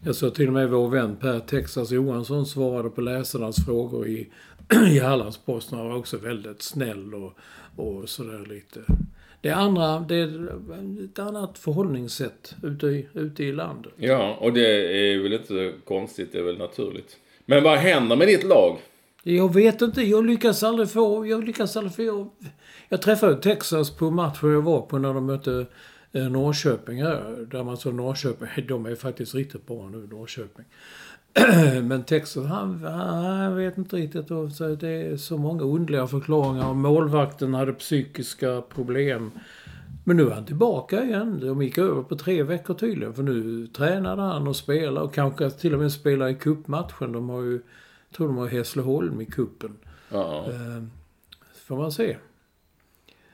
[0.00, 4.28] Jag såg till och med vår vän Per Texas Johansson svarade på läsarnas frågor i,
[4.88, 5.78] i Hallandsposten.
[5.78, 7.32] Han var också väldigt snäll och,
[7.76, 8.80] och sådär lite
[9.44, 13.92] det är andra, det är ett annat förhållningssätt ute i, ute i landet.
[13.96, 14.66] Ja, och det
[15.12, 17.16] är väl inte konstigt, det är väl naturligt.
[17.46, 18.78] Men vad händer med ditt lag?
[19.22, 20.02] Jag vet inte.
[20.02, 21.26] Jag lyckas aldrig få...
[21.26, 22.02] Jag lyckas aldrig få...
[22.02, 22.30] Jag,
[22.88, 25.66] jag träffade Texas på matchen jag var på när de mötte
[26.12, 27.46] eh, Norrköping här.
[27.50, 30.64] Där man sa Norrköping, de är faktiskt riktigt bra nu, Norrköping.
[31.82, 34.28] Men Texas, han, han vet inte riktigt.
[34.28, 36.74] Så det är så många underliga förklaringar.
[36.74, 39.30] Målvakten hade psykiska problem.
[40.04, 41.40] Men nu är han tillbaka igen.
[41.40, 43.14] De gick över på tre veckor tydligen.
[43.14, 47.12] För nu tränade han och spelar och kanske till och med spelar i kuppmatchen.
[47.12, 47.52] De har ju,
[48.08, 49.76] jag tror de har Hässleholm i kuppen.
[50.10, 50.44] Ja.
[50.48, 50.84] Eh,
[51.66, 52.16] får man se.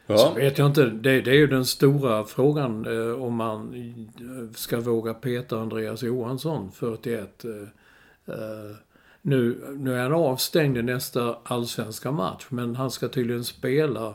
[0.06, 0.16] ja.
[0.18, 0.84] Så vet jag inte.
[0.84, 6.02] Det, det är ju den stora frågan eh, om man eh, ska våga peta Andreas
[6.02, 7.44] Johansson, 41.
[7.44, 7.68] Eh, eh,
[9.22, 14.14] nu, nu är han avstängd i nästa allsvenska match, men han ska tydligen spela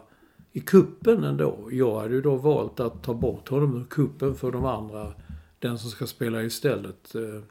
[0.52, 1.70] i kuppen ändå.
[1.72, 5.14] Jag hade ju då valt att ta bort honom ur kuppen för de andra.
[5.60, 7.42] Den som ska spela istället eh,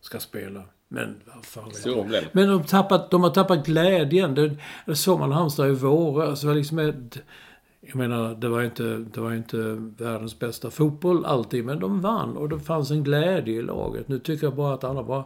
[0.00, 0.62] ska spela.
[0.88, 2.26] Men vad fan vet jag.
[2.32, 4.34] Men de, tappat, de har tappat glädjen.
[4.34, 4.56] Det,
[4.86, 6.40] det såg man Halmstad i våras.
[6.40, 7.18] Det var liksom ett,
[7.80, 9.56] jag menar, det var, inte, det var inte
[10.04, 14.08] världens bästa fotboll alltid, men de vann och det fanns en glädje i laget.
[14.08, 15.24] Nu tycker jag bara att alla bara,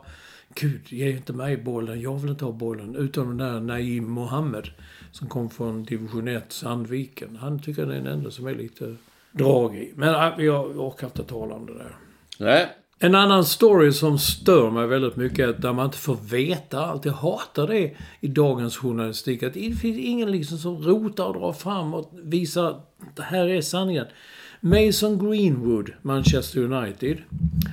[0.61, 2.97] Gud, ge inte mig bollen, jag vill inte ha bollen.
[2.97, 4.69] Utom den där Naim Mohammed
[5.13, 7.37] som kom från division 1, Sandviken.
[7.37, 8.97] Han tycker jag är den enda som är lite
[9.33, 9.93] dragig.
[9.97, 11.97] Men äh, jag orkar inte tala om det där.
[12.39, 12.69] Nej.
[12.99, 17.05] En annan story som stör mig väldigt mycket är där man inte får veta allt.
[17.05, 19.43] Jag hatar det i dagens journalistik.
[19.43, 23.49] Att det finns ingen liksom som rotar och drar fram och visar att det här
[23.49, 24.07] är sanningen.
[24.61, 27.19] Mason Greenwood, Manchester United,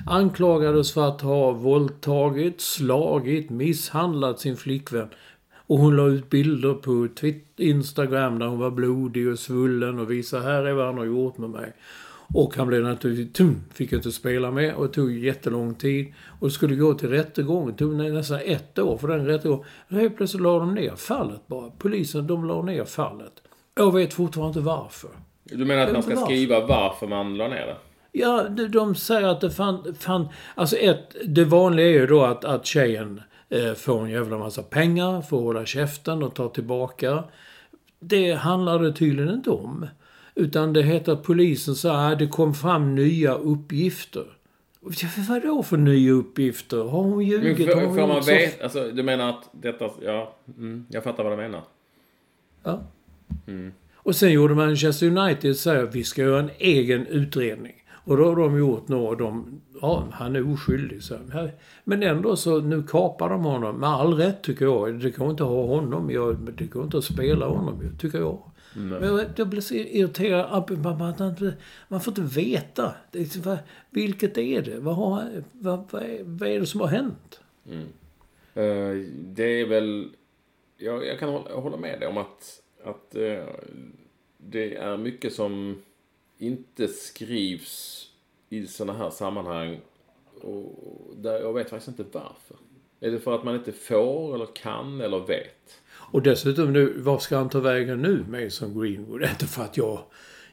[0.06, 5.08] anklagades för att ha våldtagit, slagit, misshandlat sin flickvän.
[5.66, 10.10] Och hon la ut bilder på Twitter, Instagram där hon var blodig och svullen och
[10.10, 11.72] visade här är vad han har gjort med mig.
[12.34, 16.14] Och han blev naturligtvis, tum, fick inte spela med och det tog jättelång tid.
[16.40, 17.66] Och det skulle gå till rättegång.
[17.66, 19.64] Det tog nästan ett år för den rättegången.
[19.88, 21.70] Helt plötsligt la de ner fallet bara.
[21.78, 23.32] Polisen, de la ner fallet.
[23.74, 25.10] Jag vet fortfarande inte varför.
[25.44, 27.76] Du menar att man ska skriva varför man la ner det?
[28.12, 30.28] Ja, de, de säger att det fann, fann...
[30.54, 34.62] Alltså ett, det vanliga är ju då att, att tjejen eh, får en jävla massa
[34.62, 37.24] pengar, får hålla käften och ta tillbaka.
[38.00, 39.86] Det handlar det tydligen inte om.
[40.34, 44.24] Utan det heter att polisen sa att det kom fram nya uppgifter.
[45.28, 46.76] Vadå för nya uppgifter?
[46.76, 47.72] Har hon ljugit?
[47.72, 51.32] får, Har hon man veta, alltså du menar att detta, ja, mm, jag fattar vad
[51.32, 51.62] du menar.
[52.62, 52.80] Ja.
[54.04, 57.74] Och sen gjorde Manchester United så här, vi ska göra en egen utredning.
[58.06, 61.02] Och då har de gjort några och de, ja, han är oskyldig.
[61.02, 61.18] Så.
[61.84, 63.76] Men ändå så, nu kapar de honom.
[63.76, 65.00] Med all rätt tycker jag.
[65.00, 66.10] Det går inte att ha honom.
[66.10, 68.42] Jag, det går inte att spela honom, tycker jag.
[68.76, 70.70] Men jag, jag blir så irriterad.
[70.82, 71.52] Man, man,
[71.88, 72.94] man får inte veta.
[73.10, 73.58] Det vad-
[73.90, 74.78] vilket är det?
[74.80, 77.40] Vad, har, vad, vad, är, vad är det som har hänt?
[78.54, 80.08] Eh, det är väl...
[80.78, 83.44] Jag, jag kan hålla, hålla med dig om att, att eh,
[84.38, 85.82] det är mycket som
[86.38, 88.06] inte skrivs
[88.48, 89.80] i sådana här sammanhang.
[90.40, 92.56] Och där jag vet faktiskt inte varför.
[93.00, 95.80] Är det för att man inte får, eller kan, eller vet?
[96.12, 99.22] Och dessutom nu, vad ska han ta vägen nu, Mason Greenwood?
[99.22, 99.98] Inte för att jag...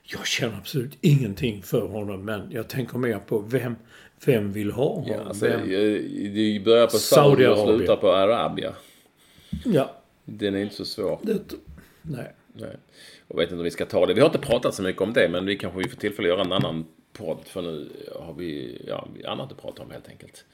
[0.03, 3.75] Jag känner absolut ingenting för honom, men jag tänker mer på vem,
[4.25, 5.09] vem vill ha honom?
[5.09, 6.01] Ja, alltså, vem, eh,
[6.33, 8.73] det börjar på Saudi och slutar på Arabia.
[9.65, 11.19] ja, Den är inte så svår.
[11.23, 11.53] det,
[12.01, 12.31] nej.
[12.53, 12.75] Nej.
[13.27, 14.13] Jag vet inte om vi ska ta det.
[14.13, 16.33] Vi har inte pratat så mycket om det, men vi kanske vi får tillfälle att
[16.37, 17.37] göra en annan podd.
[17.45, 17.89] För nu
[18.19, 20.45] har vi ja, vi har annat att prata om helt enkelt.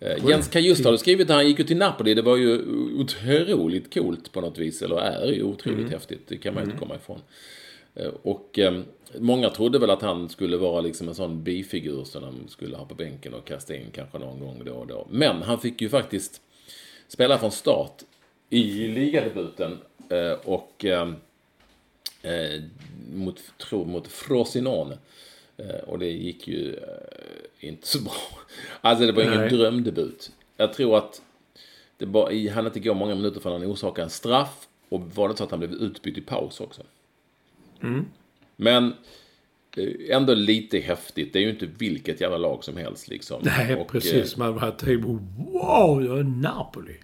[0.00, 2.14] Eh, Jens Kajust har du skrivit att han gick ju till Napoli.
[2.14, 2.62] Det var ju
[3.00, 4.82] otroligt coolt på något vis.
[4.82, 6.28] Eller är ju otroligt häftigt.
[6.28, 7.20] Det kan man ju inte komma ifrån.
[7.94, 8.80] Eh, Och eh,
[9.18, 12.84] många trodde väl att han skulle vara liksom en sån bifigur som de skulle ha
[12.84, 15.06] på bänken och kasta in kanske någon gång då och då.
[15.10, 16.40] Men han fick ju faktiskt
[17.08, 18.02] spela från start
[18.50, 19.78] i ligadebuten.
[20.08, 21.12] Eh, Och eh,
[22.22, 22.62] eh,
[23.14, 24.98] mot, tror, mot Frosinone.
[25.56, 26.76] Eh, och det gick ju
[27.60, 28.12] inte så bra.
[28.80, 29.50] Alltså det var ingen Nej.
[29.50, 30.32] drömdebut.
[30.56, 31.22] Jag tror att
[31.98, 34.68] det bara, hann inte gå många minuter förrän han orsakade en straff.
[34.88, 36.82] Och var det så att han blev utbytt i paus också.
[38.56, 38.94] Men
[39.76, 41.32] eh, ändå lite häftigt.
[41.32, 43.40] Det är ju inte vilket jävla lag som helst liksom.
[43.44, 44.36] Nej, Och, precis.
[44.36, 45.18] Man bara tänker,
[45.52, 46.96] wow, jag är Napoli.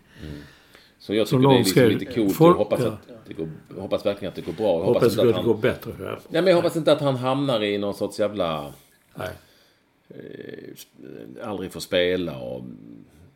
[1.00, 2.36] Så jag tycker det är liksom lite coolt.
[2.36, 2.86] Folk- Jag hoppas, ja.
[2.86, 3.48] att det går,
[3.80, 4.78] hoppas verkligen att det går bra.
[4.78, 7.62] Jag Hoppas hoppas, att det går bättre nej, men jag hoppas inte att han hamnar
[7.62, 8.72] i någon sorts jävla...
[9.14, 9.28] Nej.
[11.42, 12.64] aldrig får spela och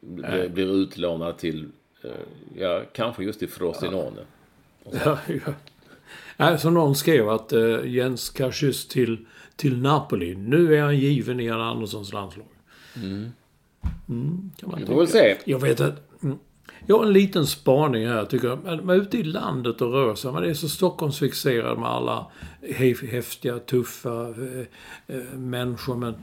[0.01, 1.69] blir, blir utlånad till,
[2.05, 2.11] eh,
[2.57, 4.21] ja, kanske just till Frosinone.
[5.05, 5.53] Ja, ja.
[6.37, 10.35] Nej, som någon skrev att uh, Jens Kajus till, till Napoli.
[10.35, 12.47] Nu är han given i Jan Anderssons landslag.
[12.97, 13.33] Mm.
[14.57, 15.37] kan man Vi får väl se.
[15.45, 16.14] Jag vet att...
[16.87, 18.65] Jag har en liten spaning här tycker jag.
[18.65, 20.33] Man är ute i landet och rör sig.
[20.33, 22.27] Man är så Stockholmsfixerad med alla
[23.11, 25.97] häftiga, tuffa eh, eh, människor.
[25.97, 26.15] Men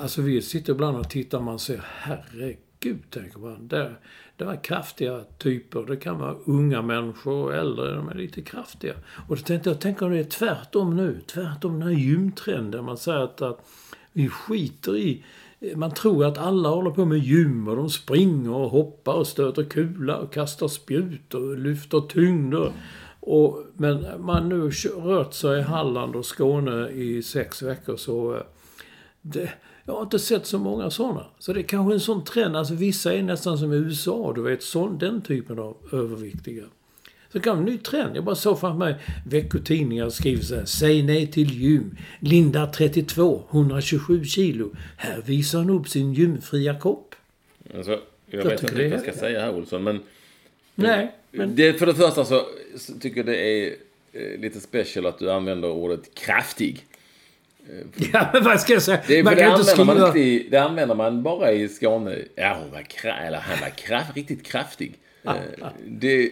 [0.00, 3.68] alltså vi sitter ibland och tittar och man ser herregud, tänker man.
[3.68, 3.98] Där,
[4.36, 5.82] det var kraftiga typer.
[5.82, 7.94] Det kan vara unga människor och äldre.
[7.94, 8.94] De är lite kraftiga.
[9.28, 11.20] Och då tänkte jag, tänk om det är tvärtom nu.
[11.26, 12.84] Tvärtom den här gymtrenden.
[12.84, 13.66] Man säger att, att
[14.12, 15.24] vi skiter i
[15.74, 19.64] man tror att alla håller på med gym och de springer och hoppar och stöter
[19.64, 22.72] kula och kastar spjut och lyfter tyngder.
[23.20, 28.34] Och, men man nu rört sig i Halland och Skåne i sex veckor så...
[28.34, 28.42] Eh,
[29.22, 29.50] det,
[29.84, 31.26] jag har inte sett så många sådana.
[31.38, 32.56] Så det är kanske en sån trend.
[32.56, 34.62] Alltså vissa är nästan som i USA, du vet.
[34.62, 36.64] Sån, den typen av överviktiga.
[37.36, 38.16] Så kan en ny trend.
[38.16, 38.94] Jag bara såg framför mig
[39.26, 40.64] veckotidningar skriver så här.
[40.64, 41.96] Säg nej till gym.
[42.20, 44.70] Linda 32, 127 kilo.
[44.96, 47.14] Här visar hon upp sin gymfria kropp.
[47.76, 48.00] Alltså, jag,
[48.40, 50.00] Jag vet inte vad jag ska säga här Olsson, men...
[50.74, 51.56] Nej, men...
[51.56, 53.74] Det, för det första så, så tycker jag det är
[54.12, 56.84] eh, lite special att du använder ordet kraftig.
[58.12, 59.00] Ja, men vad ska jag säga?
[59.06, 62.18] Det, man det, använder man inte det använder man bara i Skåne.
[62.34, 64.98] Ja, hon var kra, eller han var kraft, riktigt kraftig.
[65.26, 66.30] Eh, Det,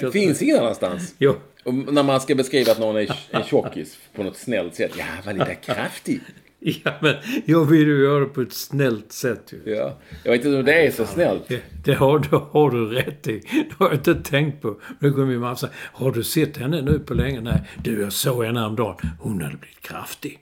[0.00, 1.14] Det finns ingen annanstans.
[1.18, 1.34] Jo.
[1.64, 4.92] Och när man ska beskriva att någon är en tjockis på något snällt sätt.
[4.98, 6.20] Ja, var lite kraftig.
[6.58, 9.72] Ja, men jag vill ju göra det på ett snällt sätt ju.
[9.74, 9.98] Ja.
[10.24, 11.48] Jag vet inte om det är så snällt.
[11.48, 13.32] Det, det har, det har du rätt i.
[13.52, 14.80] Det har jag inte tänkt på.
[15.00, 17.40] Då kommer min mamma säga, har du sett henne nu på länge?
[17.40, 17.60] Nej.
[17.84, 18.96] Du, jag såg henne häromdagen.
[19.20, 20.38] Hon hade blivit kraftig.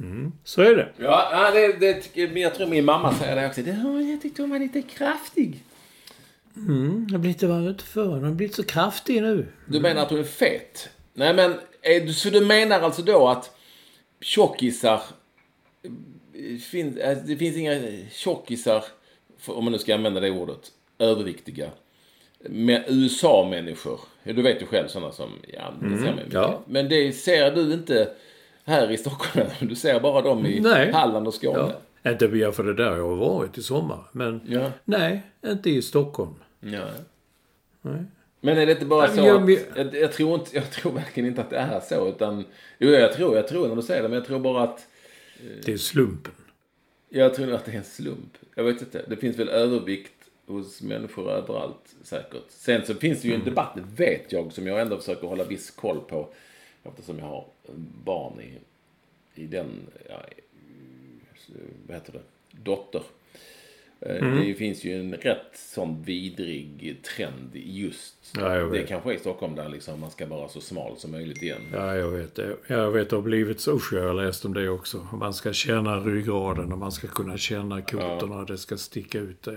[0.00, 0.32] Mm.
[0.44, 0.88] Så är det.
[0.96, 1.72] Ja, det,
[2.12, 3.62] det, jag tror min mamma säger det också.
[3.62, 5.60] Det, "Ja, jag tyckte hon var lite kraftig.
[6.56, 8.04] Mm, jag blir inte vad ute för.
[8.06, 9.46] Hon har blivit så kraftig nu.
[9.66, 10.88] Du menar att hon är fet?
[11.14, 13.56] Nej, men är, du- så du menar alltså då att
[14.20, 15.00] tjockisar...
[15.82, 17.80] eh, Fin, eh, det finns inga
[18.12, 18.84] tjockisar,
[19.46, 21.70] om man nu ska använda det ordet, överviktiga.
[22.40, 24.00] Med USA-människor.
[24.24, 25.30] Du vet ju själv sådana som...
[25.52, 26.24] Ja, det ser man ju.
[26.30, 26.60] ja.
[26.66, 28.08] Men det ser du inte
[28.64, 29.46] här i Stockholm.
[29.60, 30.92] Du ser bara dem i Nej.
[30.92, 31.72] Halland och Skåne.
[32.02, 32.10] Ja.
[32.10, 33.98] Inte för det där jag har varit i sommar.
[34.12, 34.70] Men Ja.
[34.84, 36.34] nej, inte i Stockholm.
[36.60, 36.88] Ja.
[37.82, 38.04] Nej.
[38.40, 40.92] Men är det inte bara Nej, så jag- att, jag, jag, tror inte, jag tror
[40.92, 42.44] verkligen inte att det är så utan,
[42.78, 44.86] jo jag tror, jag tror när du säger det, men jag tror bara att,
[45.64, 46.32] Det är slumpen.
[47.08, 48.38] jag tror att det är en slump.
[48.54, 50.12] Jag vet inte, det finns väl övervikt
[50.46, 52.44] hos människor överallt säkert.
[52.48, 53.48] Sen så finns det ju en Mm.
[53.54, 56.28] debatt, det vet jag, som jag ändå försöker hålla viss koll på
[56.84, 57.46] eftersom jag har
[58.04, 58.58] barn i,
[59.42, 59.66] i den,
[60.08, 60.22] ja,
[61.86, 62.20] vad heter det,
[62.62, 63.02] dotter.
[64.00, 64.46] Eh, Mm.
[64.46, 68.14] Det finns ju en rätt sån vidrig trend just.
[68.36, 71.42] Ja, det kanske är i Stockholm där liksom man ska vara så smal som möjligt
[71.42, 71.60] igen.
[71.72, 72.56] Ja, jag vet det.
[72.66, 73.80] Jag vet det har blivit så.
[73.92, 75.06] Jag har läst om det också.
[75.12, 78.44] Man ska känna ryggraden och man ska kunna känna kotorna.
[78.44, 79.48] Det ska sticka ut.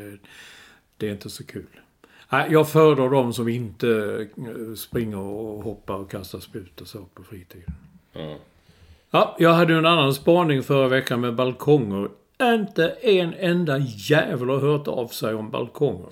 [0.97, 1.79] Det, är inte så kul.
[2.49, 7.23] Jag föredrar de som inte eh, springer och hoppar och kastar spjut och så på
[7.23, 7.73] fritiden.
[8.13, 8.37] Ja.
[9.11, 12.09] Ja, jag hade en annan spaning förra veckan med balkonger.
[12.43, 16.09] Inte en enda jävel har hört av sig om balkonger.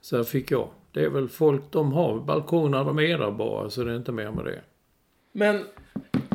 [0.00, 0.68] Så här fick jag.
[0.92, 4.12] Det är väl folk, de har balkonger, de är där bara, så det är inte
[4.12, 4.60] mer med det.
[5.32, 5.64] Men,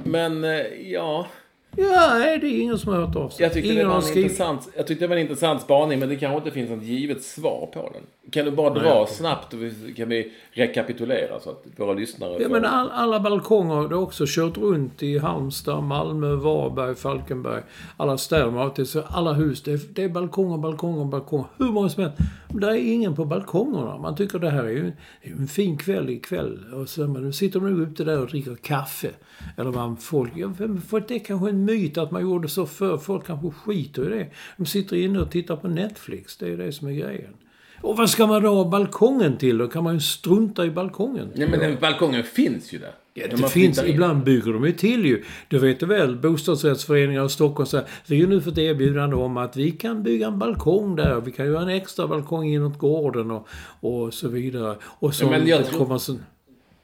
[0.04, 1.28] men eh, ja.
[1.76, 3.44] Ja, nej, det är ingen som har hört av sig.
[3.44, 6.00] Jag tyckte, det ingen var har en intressant, jag tyckte det var en intressant spaning
[6.00, 8.04] men det kanske inte finns något givet svar på den.
[8.30, 9.56] Kan du bara dra jag- snabbt
[9.98, 12.50] kan vi rekapitulera så att våra lyssnare Ja, får...
[12.50, 17.62] men all, alla balkonger, har också kört runt i Halmstad, Malmö, Varberg, Falkenberg.
[17.98, 21.48] Alla städer man så alla hus, det är, det är balkonger, balkonger, balkonger.
[21.58, 22.18] Hur många som helst.
[22.50, 23.98] Men det är ingen på balkongerna.
[23.98, 24.92] Man tycker det här är ju
[25.22, 26.74] en fin kväll ikväll.
[26.74, 29.10] Och så nu sitter de nu ute där och dricker kaffe.
[29.58, 30.32] Eller vad folk...
[30.36, 30.54] Ja,
[30.90, 32.98] för det är kanske en myt att man gjorde så förr.
[32.98, 34.28] Folk kanske skiter i det.
[34.58, 36.38] De sitter inne och tittar på Netflix.
[36.38, 37.34] Det är det som är grejen.
[37.82, 39.58] Och vad ska man då ha balkongen till?
[39.58, 41.30] Då kan man ju strunta i balkongen.
[41.36, 42.92] Nej men den balkongen finns ju där.
[43.14, 45.24] Ja, det finns, ibland bygger de ju till ju.
[45.48, 49.72] Du vet väl, bostadsrättsföreningar i Stockholm säger vi har nu fått erbjudande om att vi
[49.72, 51.22] kan bygga en balkong där.
[51.22, 53.48] Vi kan göra en extra balkong inåt gården och,
[53.80, 54.76] och så vidare.
[54.84, 56.24] Och så Ja, men jag det tror- kommer sen,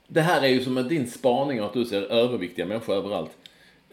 [0.07, 3.31] Det här är ju som din spaning att du ser överviktiga människor överallt.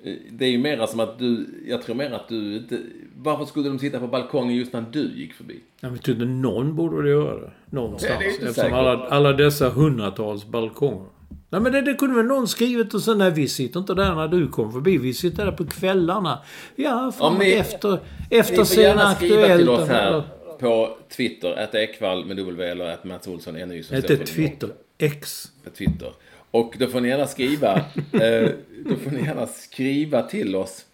[0.05, 2.79] Eh, Det är ju mera som att du, jag tror mer att du inte,
[3.17, 5.61] varför skulle de sitta på balkongen just när du gick förbi?
[5.81, 7.51] Jag vet inte, någon borde göra det.
[7.71, 8.15] Någonstans.
[8.19, 8.73] Det är eftersom säkert.
[8.73, 11.07] alla, alla dessa hundratals balkonger.
[11.51, 14.15] Nej men det, det kunde väl någon skrivit och sen nej vi sitter inte där
[14.15, 14.99] när du kom förbi.
[14.99, 16.39] Vi sitter där på kvällarna.
[16.77, 17.99] Ja, fan, ni- efter,
[18.31, 19.59] efter skriva Aktuellt.
[19.61, 20.23] till oss här
[20.61, 24.71] på Twitter, att Ekvall med W eller att Mats Olsson NY som Inte Twitter.
[24.99, 25.45] X.
[25.79, 26.09] Twitter.
[26.55, 27.77] Och då får ni gärna skriva,
[28.13, 28.51] eh,
[28.87, 30.87] då får ni gärna skriva till oss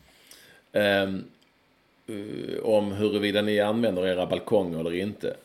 [0.72, 1.24] ehm,
[2.06, 5.36] eh, om huruvida ni använder era balkonger eller inte.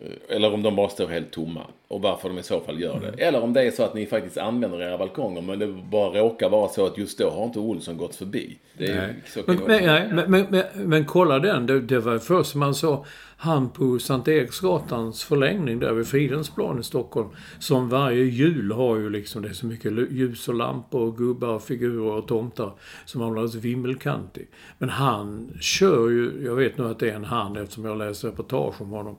[0.00, 1.60] Eh, Eller om de bara står helt tomma.
[1.88, 3.24] Och varför de i så fall gör det.
[3.24, 5.42] Eller om det är så att ni faktiskt använder era balkonger.
[5.42, 8.56] Men det bara råkar vara så att just då har inte Olsson gått förbi.
[8.78, 9.44] Det är, Nej.
[9.46, 11.66] Men, men, nej, men, men, men, men kolla den.
[11.66, 13.06] Det, det var först man såg
[13.44, 17.28] han på Sankt Eriksgatans förlängning där vid Fridhemsplan i Stockholm.
[17.58, 21.48] Som varje jul har ju liksom, det är så mycket ljus och lampor och gubbar
[21.48, 22.72] och figurer och tomtar
[23.04, 24.48] som har blivit vimmelkantig.
[24.78, 28.28] Men han kör ju, jag vet nu att det är en han eftersom jag läser
[28.28, 29.16] reportage om honom.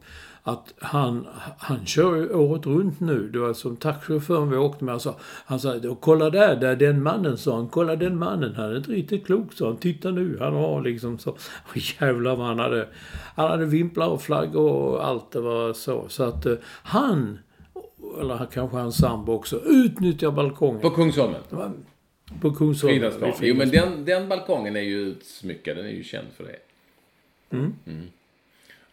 [0.47, 1.27] Att han,
[1.57, 3.29] han kör ju året runt nu.
[3.29, 4.91] Det var som taxichauffören vi åkte med.
[4.93, 7.67] Han sa, han sa "Och kolla där, där den mannen sa han.
[7.67, 8.55] Kolla den mannen.
[8.55, 9.77] Han är inte riktigt klok sa han.
[9.77, 10.37] Titta nu.
[10.39, 11.29] Han har liksom så.
[11.71, 12.87] Och jävlar vad han hade.
[13.35, 16.05] Han hade vimplar och flaggor och allt det var så.
[16.09, 17.39] Så att eh, han,
[18.21, 20.81] eller kanske hans sambo också, utnyttjar balkongen.
[20.81, 21.41] På Kungsholmen?
[22.41, 23.11] På Kungsholmen.
[23.41, 25.77] Jo, men den, den balkongen är ju utsmyckad.
[25.77, 26.57] Den är ju känd för det.
[27.57, 27.73] Mm.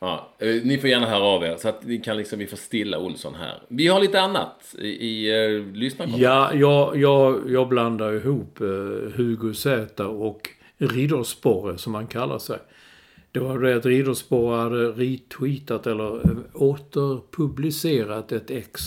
[0.02, 2.56] Ja, eh, ni får gärna höra av er så att vi kan liksom, vi får
[2.56, 3.62] stilla Olsson här.
[3.68, 6.20] Vi har lite annat i, i eh, uh, lyssnarkontot.
[6.20, 12.58] Ja, jag, jag, jag blandar ihop uh, Hugo Z och Riddersporre som han kallar sig.
[13.32, 16.20] Det var det att Riddersporre hade retweetat eller
[16.54, 18.82] återpublicerat ett ex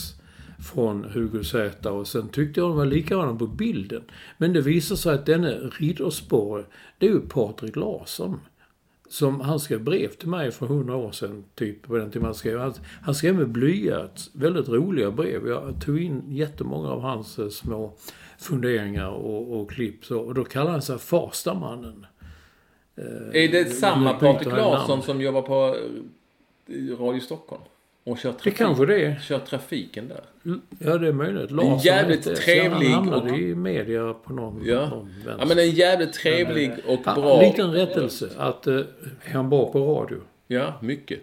[0.73, 4.03] från Hugo Z och sen tyckte jag de var likadana på bilden.
[4.37, 6.63] Men det visar sig att denne Riddersporre,
[6.97, 8.39] det är ju Patrik Larsson.
[9.09, 12.35] Som han skrev brev till mig för hundra år sedan, typ på den tiden han
[12.35, 12.59] skrev.
[12.59, 15.47] Han, han skrev med blyerts, väldigt roliga brev.
[15.47, 17.93] Jag tog in jättemånga av hans eh, små
[18.37, 20.05] funderingar och, och klipp.
[20.05, 22.05] Så, och då kallade han sig Farstamannen.
[23.33, 25.77] Är det samma nu byter Patrik Larsson som jobbar på
[26.67, 27.61] eh, Radio Stockholm?
[28.05, 29.19] Och kör Det trafik, kanske det är.
[29.19, 30.21] kör trafiken där?
[30.79, 31.51] Ja, det är möjligt.
[31.51, 32.35] Larsson jävligt hette det.
[32.35, 34.89] Sen trevlig Han hamnade och- i media på någon, Ja.
[34.89, 35.35] någon vänster.
[35.39, 37.41] ja, men en jävligt trevlig och Ja, bra...
[37.41, 38.29] En liten rättelse.
[38.37, 38.73] Att eh,
[39.23, 40.17] är han bra på radio?
[40.47, 41.19] Ja, mycket.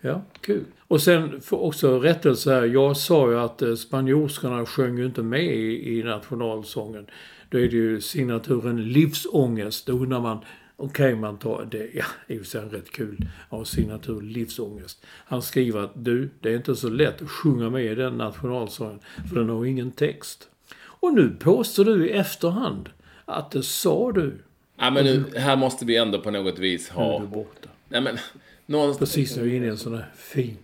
[0.00, 0.64] Ja, kul.
[0.88, 2.64] Och sen för också rättelse här.
[2.64, 7.06] Jag sa ju att eh, spanjorskorna sjöng ju inte med i, i nationalsången.
[7.50, 9.86] Då är det ju signaturen livsångest.
[9.86, 10.38] Då undrar man,
[10.76, 13.28] okej man tar det, ja, är ju sen rätt kul.
[13.50, 15.06] Ja, signatur livsångest.
[15.06, 19.00] Han skriver att du, det är inte så lätt att sjunga med i den nationalsången.
[19.28, 20.48] För den har ingen text.
[20.78, 22.88] Och nu påstår du i efterhand
[23.24, 24.34] att det sa du.
[24.78, 27.20] Ja, men nu, här måste vi ändå på något vis Nu är ha...
[27.20, 27.68] du borta.
[27.88, 28.18] Nej, men...
[28.66, 28.96] Någon...
[28.96, 30.56] Precis när vi är inne i en sån här fin,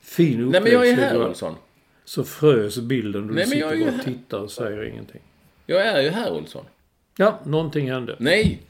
[0.00, 1.02] fin Nej, men jag är upplevelse.
[1.04, 1.54] här, Du- Olsson.
[2.04, 3.26] Så frös bilden.
[3.26, 5.20] Du Nej, men jag sitter och tittar och säger ingenting.
[5.66, 6.64] Jag är ju här, Olsson.
[7.16, 8.16] Ja, någonting hände.
[8.18, 8.62] Nej!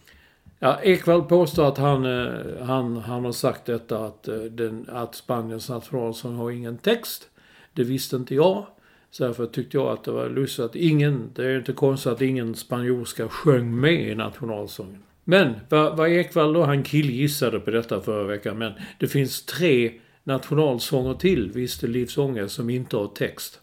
[0.58, 5.14] Ja, Ekvall påstår att han, eh, han, han har sagt detta att, eh, den, att
[5.14, 7.28] Spaniens nationalsång har ingen text.
[7.72, 8.66] Det visste inte jag.
[9.10, 12.22] Så därför tyckte jag att det var lustigt att ingen, det är inte konstigt att
[12.22, 15.02] ingen spanjorska sjöng med i nationalsången.
[15.24, 19.92] Men vad, vad Ekvall då, han killgissade på detta förra veckan, men det finns tre
[20.24, 23.60] nationalsånger till, visste Livsångest, som inte har text.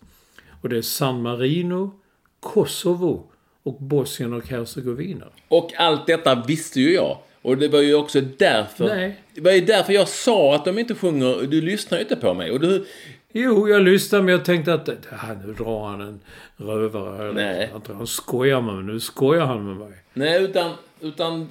[0.61, 1.91] Och det är San Marino,
[2.39, 3.31] Kosovo
[3.65, 5.25] och Bosnien och Hercegovina.
[5.47, 7.17] Och allt detta visste ju jag.
[7.41, 8.87] Och det var ju också därför...
[8.87, 9.21] Nej.
[9.35, 11.47] Det var ju därför jag sa att de inte sjunger...
[11.47, 12.51] Du lyssnar ju inte på mig.
[12.51, 12.85] Och du...
[13.31, 16.19] Jo, jag lyssnade men jag tänkte att ah, nu drar han en
[16.57, 17.33] rövare.
[17.33, 17.71] Nej.
[17.87, 18.83] Han skojar med mig.
[18.83, 19.97] Nu skojar han med mig.
[20.13, 20.71] Nej, utan...
[21.01, 21.49] utan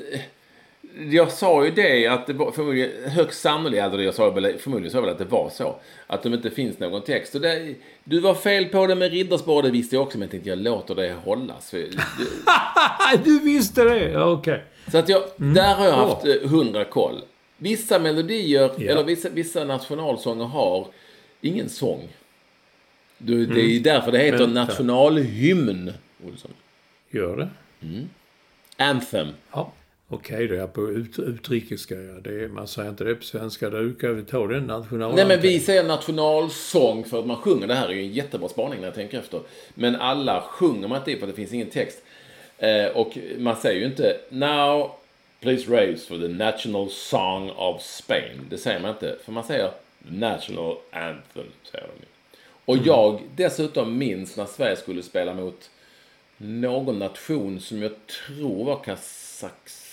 [1.11, 4.91] jag sa ju det att det var förmodligen högst sannolikt, alltså jag sa väl, förmodligen
[4.93, 5.77] sa jag väl att det var så.
[6.07, 7.35] Att det inte finns någon text.
[7.35, 7.75] Och det,
[8.05, 10.59] du var fel på det med Ridderspår, det visste jag också, men jag tänkte jag
[10.59, 11.71] låter det hållas.
[11.71, 11.87] För,
[13.25, 14.11] du visste det?
[14.11, 14.65] Ja, okej.
[14.91, 17.21] så att jag, där har jag haft eh, hundra koll.
[17.57, 18.91] Vissa melodier, Ja.
[18.93, 20.87] eller vissa, vissa nationalsånger har
[21.41, 22.09] ingen sång.
[23.19, 24.61] Du, det är ju därför det heter Vänta.
[24.65, 25.93] nationalhymn,
[26.27, 26.51] Olsson.
[27.11, 27.49] Gör det?
[28.77, 29.29] Anthem.
[29.53, 29.73] Ja.
[30.09, 31.95] Okej, det är på ut, utrikiska.
[31.95, 32.21] Ja.
[32.21, 33.71] Det är, man säger inte det på svenska.
[33.71, 35.15] Då kan vi ta den nationella.
[35.15, 37.67] Nej men vi säger nationalsång för att man sjunger.
[37.67, 39.41] Det här är ju en jättebra spaning när jag tänker efter.
[39.75, 42.03] Men alla sjunger man inte i för det finns ingen text.
[42.59, 44.91] Eh, och man säger ju inte Now
[45.41, 48.47] please raise for the national song of Spain.
[48.51, 49.17] Det säger man inte.
[49.25, 51.47] För man säger national anthem.
[51.71, 52.07] Säger de ju.
[52.65, 55.71] Och jag dessutom minns när Sverige skulle spela mot
[56.37, 59.84] någon nation som jag tror var Kazakstan.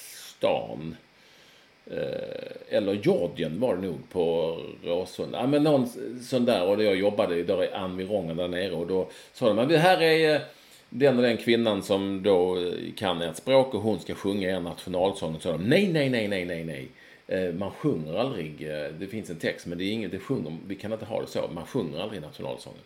[1.85, 5.39] Eh, eller Georgien var det nog på Råsunda.
[5.39, 5.87] Ja, men någon
[6.21, 6.67] sån där.
[6.67, 8.71] Och då jag jobbade där i Anvirongen där nere.
[8.71, 10.41] Och då sa de att det här är eh,
[10.89, 14.59] den och den kvinnan som då eh, kan ett språk och hon ska sjunga er
[14.59, 15.35] nationalsång.
[15.35, 16.87] Och så sa de nej, nej, nej, nej, nej, nej.
[17.27, 20.57] Eh, Man sjunger aldrig, eh, det finns en text men det är inget, det sjunger,
[20.67, 21.49] vi kan inte ha det så.
[21.53, 22.79] Man sjunger aldrig nationalsången.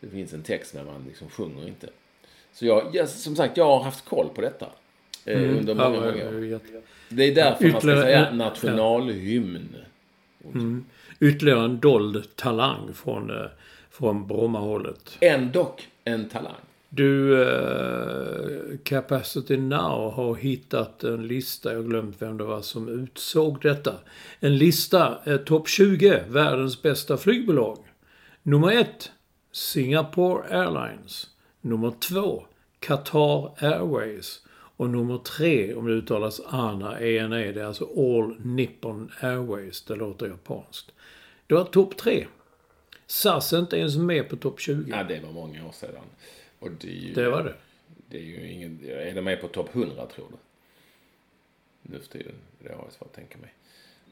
[0.00, 1.88] Det finns en text men man liksom sjunger inte.
[2.52, 4.66] Så jag, jag, som sagt, jag har haft koll på detta
[5.28, 6.60] eh, Under Ja, många, många år.
[7.08, 9.68] Det är därför man ska Ytterligare säga en- nationalhymn.
[11.20, 13.46] ytterligare en dold talang från, eh,
[13.90, 15.16] från Brommahållet.
[15.20, 16.54] Ändock en talang.
[16.90, 22.88] Du, eh, Capacity Now har hittat en lista, jag har glömt vem det var som
[22.88, 23.94] utsåg detta.
[24.40, 27.78] En lista, eh, topp 20, världens bästa flygbolag.
[28.42, 29.10] Nummer ett,
[29.52, 31.26] Singapore Airlines.
[31.60, 32.42] Nummer två,
[32.80, 34.40] Qatar Airways.
[34.78, 39.82] Och nummer tre, om det uttalas ANA, ANA, det är alltså All Nippon Airways.
[39.82, 40.92] Det låter japanskt.
[41.46, 42.26] Det var topp tre.
[43.06, 44.90] SAS är inte ens med på topp 20.
[44.90, 46.04] Ja, det var många år sedan.
[46.58, 47.54] Och det, är ju, Det var det.
[48.08, 48.80] Det är ju ingen...
[48.88, 50.36] Är de med på topp 100 tror du?
[51.92, 52.34] Nu för tiden.
[52.58, 53.54] Det har jag svårt att tänka mig.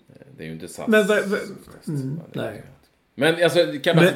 [0.09, 0.89] Eh, Det är ju inte SAS.
[0.89, 1.89] Men vad- oftast.
[1.89, 2.63] Mm, är nej.
[3.15, 3.59] Men alltså,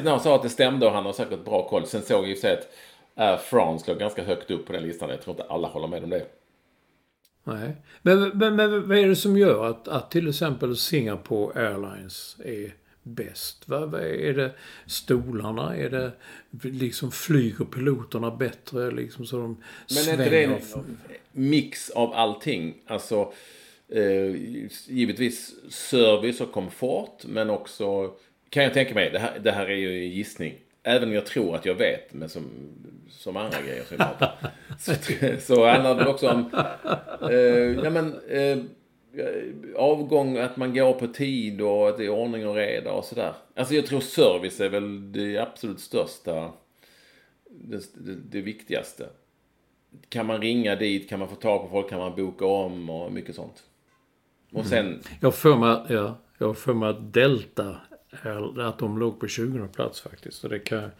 [0.03, 1.87] Now sa att det stämde och han har säkert bra koll.
[1.87, 2.67] Sen såg jag ju att
[3.15, 5.09] Air France låg ganska högt upp på den listan.
[5.09, 6.25] Jag tror inte alla håller med om det.
[7.43, 7.71] Nej.
[8.01, 12.73] Men, men, men vad är det som gör att, att till exempel Singapore Airlines är
[13.03, 13.63] bäst?
[13.65, 14.51] Vad, vad är det
[14.85, 15.75] stolarna?
[15.75, 16.11] Är det
[16.61, 19.57] liksom flyger piloterna bättre liksom så de
[19.95, 20.97] Men är inte det en
[21.31, 22.73] mix av allting?
[22.87, 23.33] Alltså,
[23.89, 24.35] eh,
[24.87, 28.11] givetvis service och komfort, men också,
[28.49, 30.53] kan jag tänka mig, det här, det här är ju en gissning.
[30.83, 32.45] Även om jag tror att jag vet, men som,
[33.09, 34.51] som andra grejer som jag pratar.
[34.79, 34.93] så,
[35.39, 36.49] så handlar det också om,
[37.29, 38.57] eh, ja men, eh,
[39.75, 43.33] avgång, att man går på tid och att det är ordning och reda och sådär.
[43.55, 46.51] Alltså jag tror service är väl det absolut största,
[47.49, 49.05] det, det, det viktigaste
[50.09, 53.11] kan man ringa dit, kan man få tag på folk, kan man boka om och
[53.11, 53.63] mycket sånt.
[54.51, 57.77] Och sen, Jag har för mig, ja, jag för mig att Delta,
[58.59, 60.37] att de låg på 20 plats faktiskt.
[60.37, 60.91] Så det kan,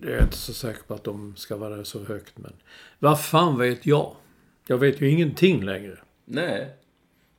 [0.00, 2.38] jag är inte så säker på att de ska vara så högt.
[2.38, 2.52] Men
[2.98, 4.16] vad fan vet jag?
[4.66, 5.96] Jag vet ju ingenting längre.
[6.24, 6.76] nej,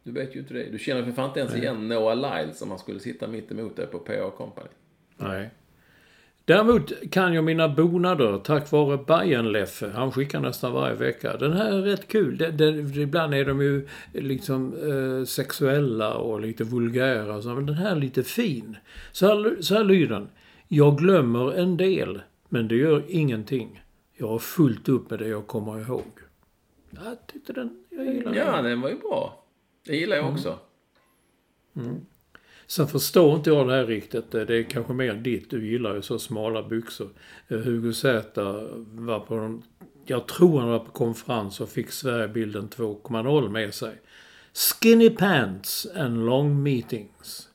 [0.03, 0.71] du vet ju inte det.
[0.71, 3.75] Du känner för fan inte ens igen Noah Lyles om han skulle sitta mitt emot
[3.75, 4.69] dig på PA Company.
[5.17, 5.49] Nej.
[6.45, 9.91] Däremot kan jag mina bonader tack vare Bajen-Leffe.
[9.91, 11.37] Han skickar nästan varje vecka.
[11.37, 12.37] Den här är rätt kul.
[12.37, 17.35] Det, det, ibland är de ju liksom eh, sexuella och lite vulgära.
[17.35, 18.77] och Så, men den här är lite fin.
[19.11, 20.29] Så här, så här lyder den.
[20.67, 23.83] Jag glömmer en del, men det gör ingenting.
[24.17, 26.11] Jag har fullt upp med det jag kommer ihåg.
[26.89, 27.83] Jag tyckte den...
[27.89, 28.47] Jag gillar den.
[28.47, 29.45] Ja, den var ju bra.
[29.85, 30.59] Det gillar jag också.
[32.67, 34.31] Sen förstår inte jag det här riktigt.
[34.31, 35.49] Det är kanske mer ditt.
[35.49, 37.09] Du gillar ju så smala byxor.
[37.47, 38.41] Eh, Hugo Z
[38.83, 39.63] var på en,
[40.05, 44.01] Jag tror han var på konferens och fick Sverigebilden 2.0 med sig.
[44.53, 47.49] Skinny pants and long meetings.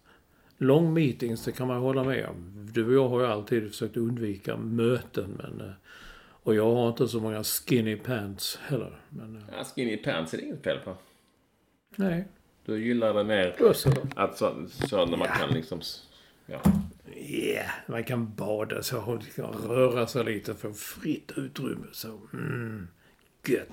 [0.58, 2.68] Long meetings, det kan man hålla med om.
[2.72, 5.40] Du och jag har ju alltid försökt undvika möten.
[5.42, 5.72] Men, eh,
[6.42, 9.00] och jag har inte så många skinny pants heller.
[9.08, 10.96] Men, eh, Ja, skinny pants är det inget fel på.
[11.96, 12.28] nej.
[12.68, 13.90] Du gillar det mer Då så.
[14.16, 15.80] att så, så när man kan liksom...
[16.46, 16.60] Ja.
[17.16, 21.86] Yeah, man kan bada så och kan röra sig lite för fritt utrymme.
[21.92, 22.88] Så, mm,
[23.46, 23.68] gött.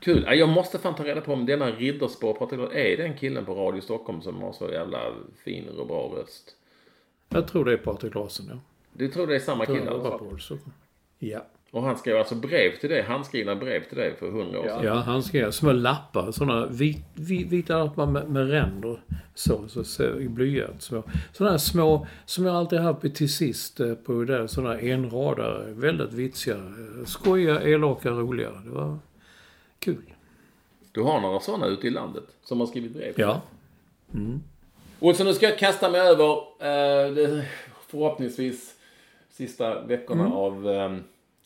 [0.00, 0.24] Kul.
[0.26, 3.54] Ja, Jag måste fan ta reda på om denna Ridderspår Patrik är den killen på
[3.54, 4.98] Radio Stockholm som har så jävla
[5.44, 6.56] fin och bra röst.
[7.28, 8.58] Jag tror det är Patrik Larsson, ja.
[8.92, 10.38] Du tror det är samma kille alltså?
[10.38, 10.58] så.
[11.18, 11.46] Ja.
[11.72, 14.84] Och han skrev alltså brev till dig, handskrivna brev till dig för hundra år sedan.
[14.84, 16.32] ja, han skrev små lappar.
[16.32, 19.00] Sådana vit, vit, vita lappar med, med ränder.
[19.34, 20.82] Så, så, så i blyant.
[20.82, 21.02] Små.
[21.32, 24.46] Sådana små, som jag alltid haft till sist eh, på där.
[24.46, 25.72] Sådana enradare.
[25.72, 26.56] Väldigt vitsiga.
[27.06, 28.50] Skojiga, elaka, roliga.
[28.64, 28.98] Det var
[29.78, 30.04] kul.
[30.92, 33.14] Du har några sådana ute i landet som har skrivit brev?
[33.16, 33.40] Ja.
[34.98, 37.44] Och så nu ska jag kasta mig över eh, det,
[37.88, 38.74] förhoppningsvis
[39.30, 40.96] sista veckorna av eh,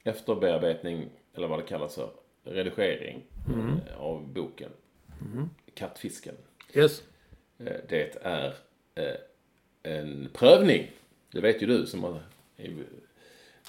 [0.07, 2.11] efterbearbetning, eller vad det kallas för,
[2.45, 4.71] redigering eh, av boken.
[5.75, 6.35] Kattfisken.
[6.75, 7.03] Yes.
[7.59, 8.55] Eh, det är
[8.95, 9.15] eh,
[9.83, 10.91] en prövning.
[11.33, 12.05] Det vet ju du som
[12.57, 12.85] är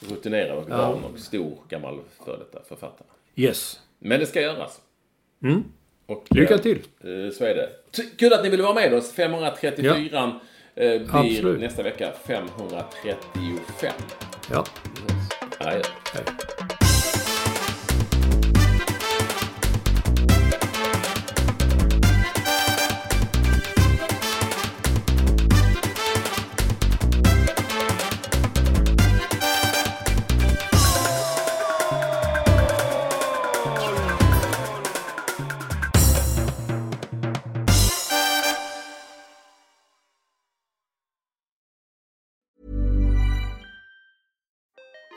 [0.10, 3.08] rutinerad och van och stor gammal före detta författare.
[3.36, 3.82] Yes.
[4.00, 4.82] Men det ska göras.
[6.06, 6.84] Och, Lycka till.
[7.34, 7.70] Så är det.
[8.18, 9.12] Kul att ni ville vara med oss.
[9.12, 10.40] 534
[10.76, 11.60] eh, blir Absolut.
[11.60, 13.94] nästa vecka 535.
[14.52, 14.66] Ja.
[15.68, 15.82] Ja, ja.
[16.14, 16.77] Hej.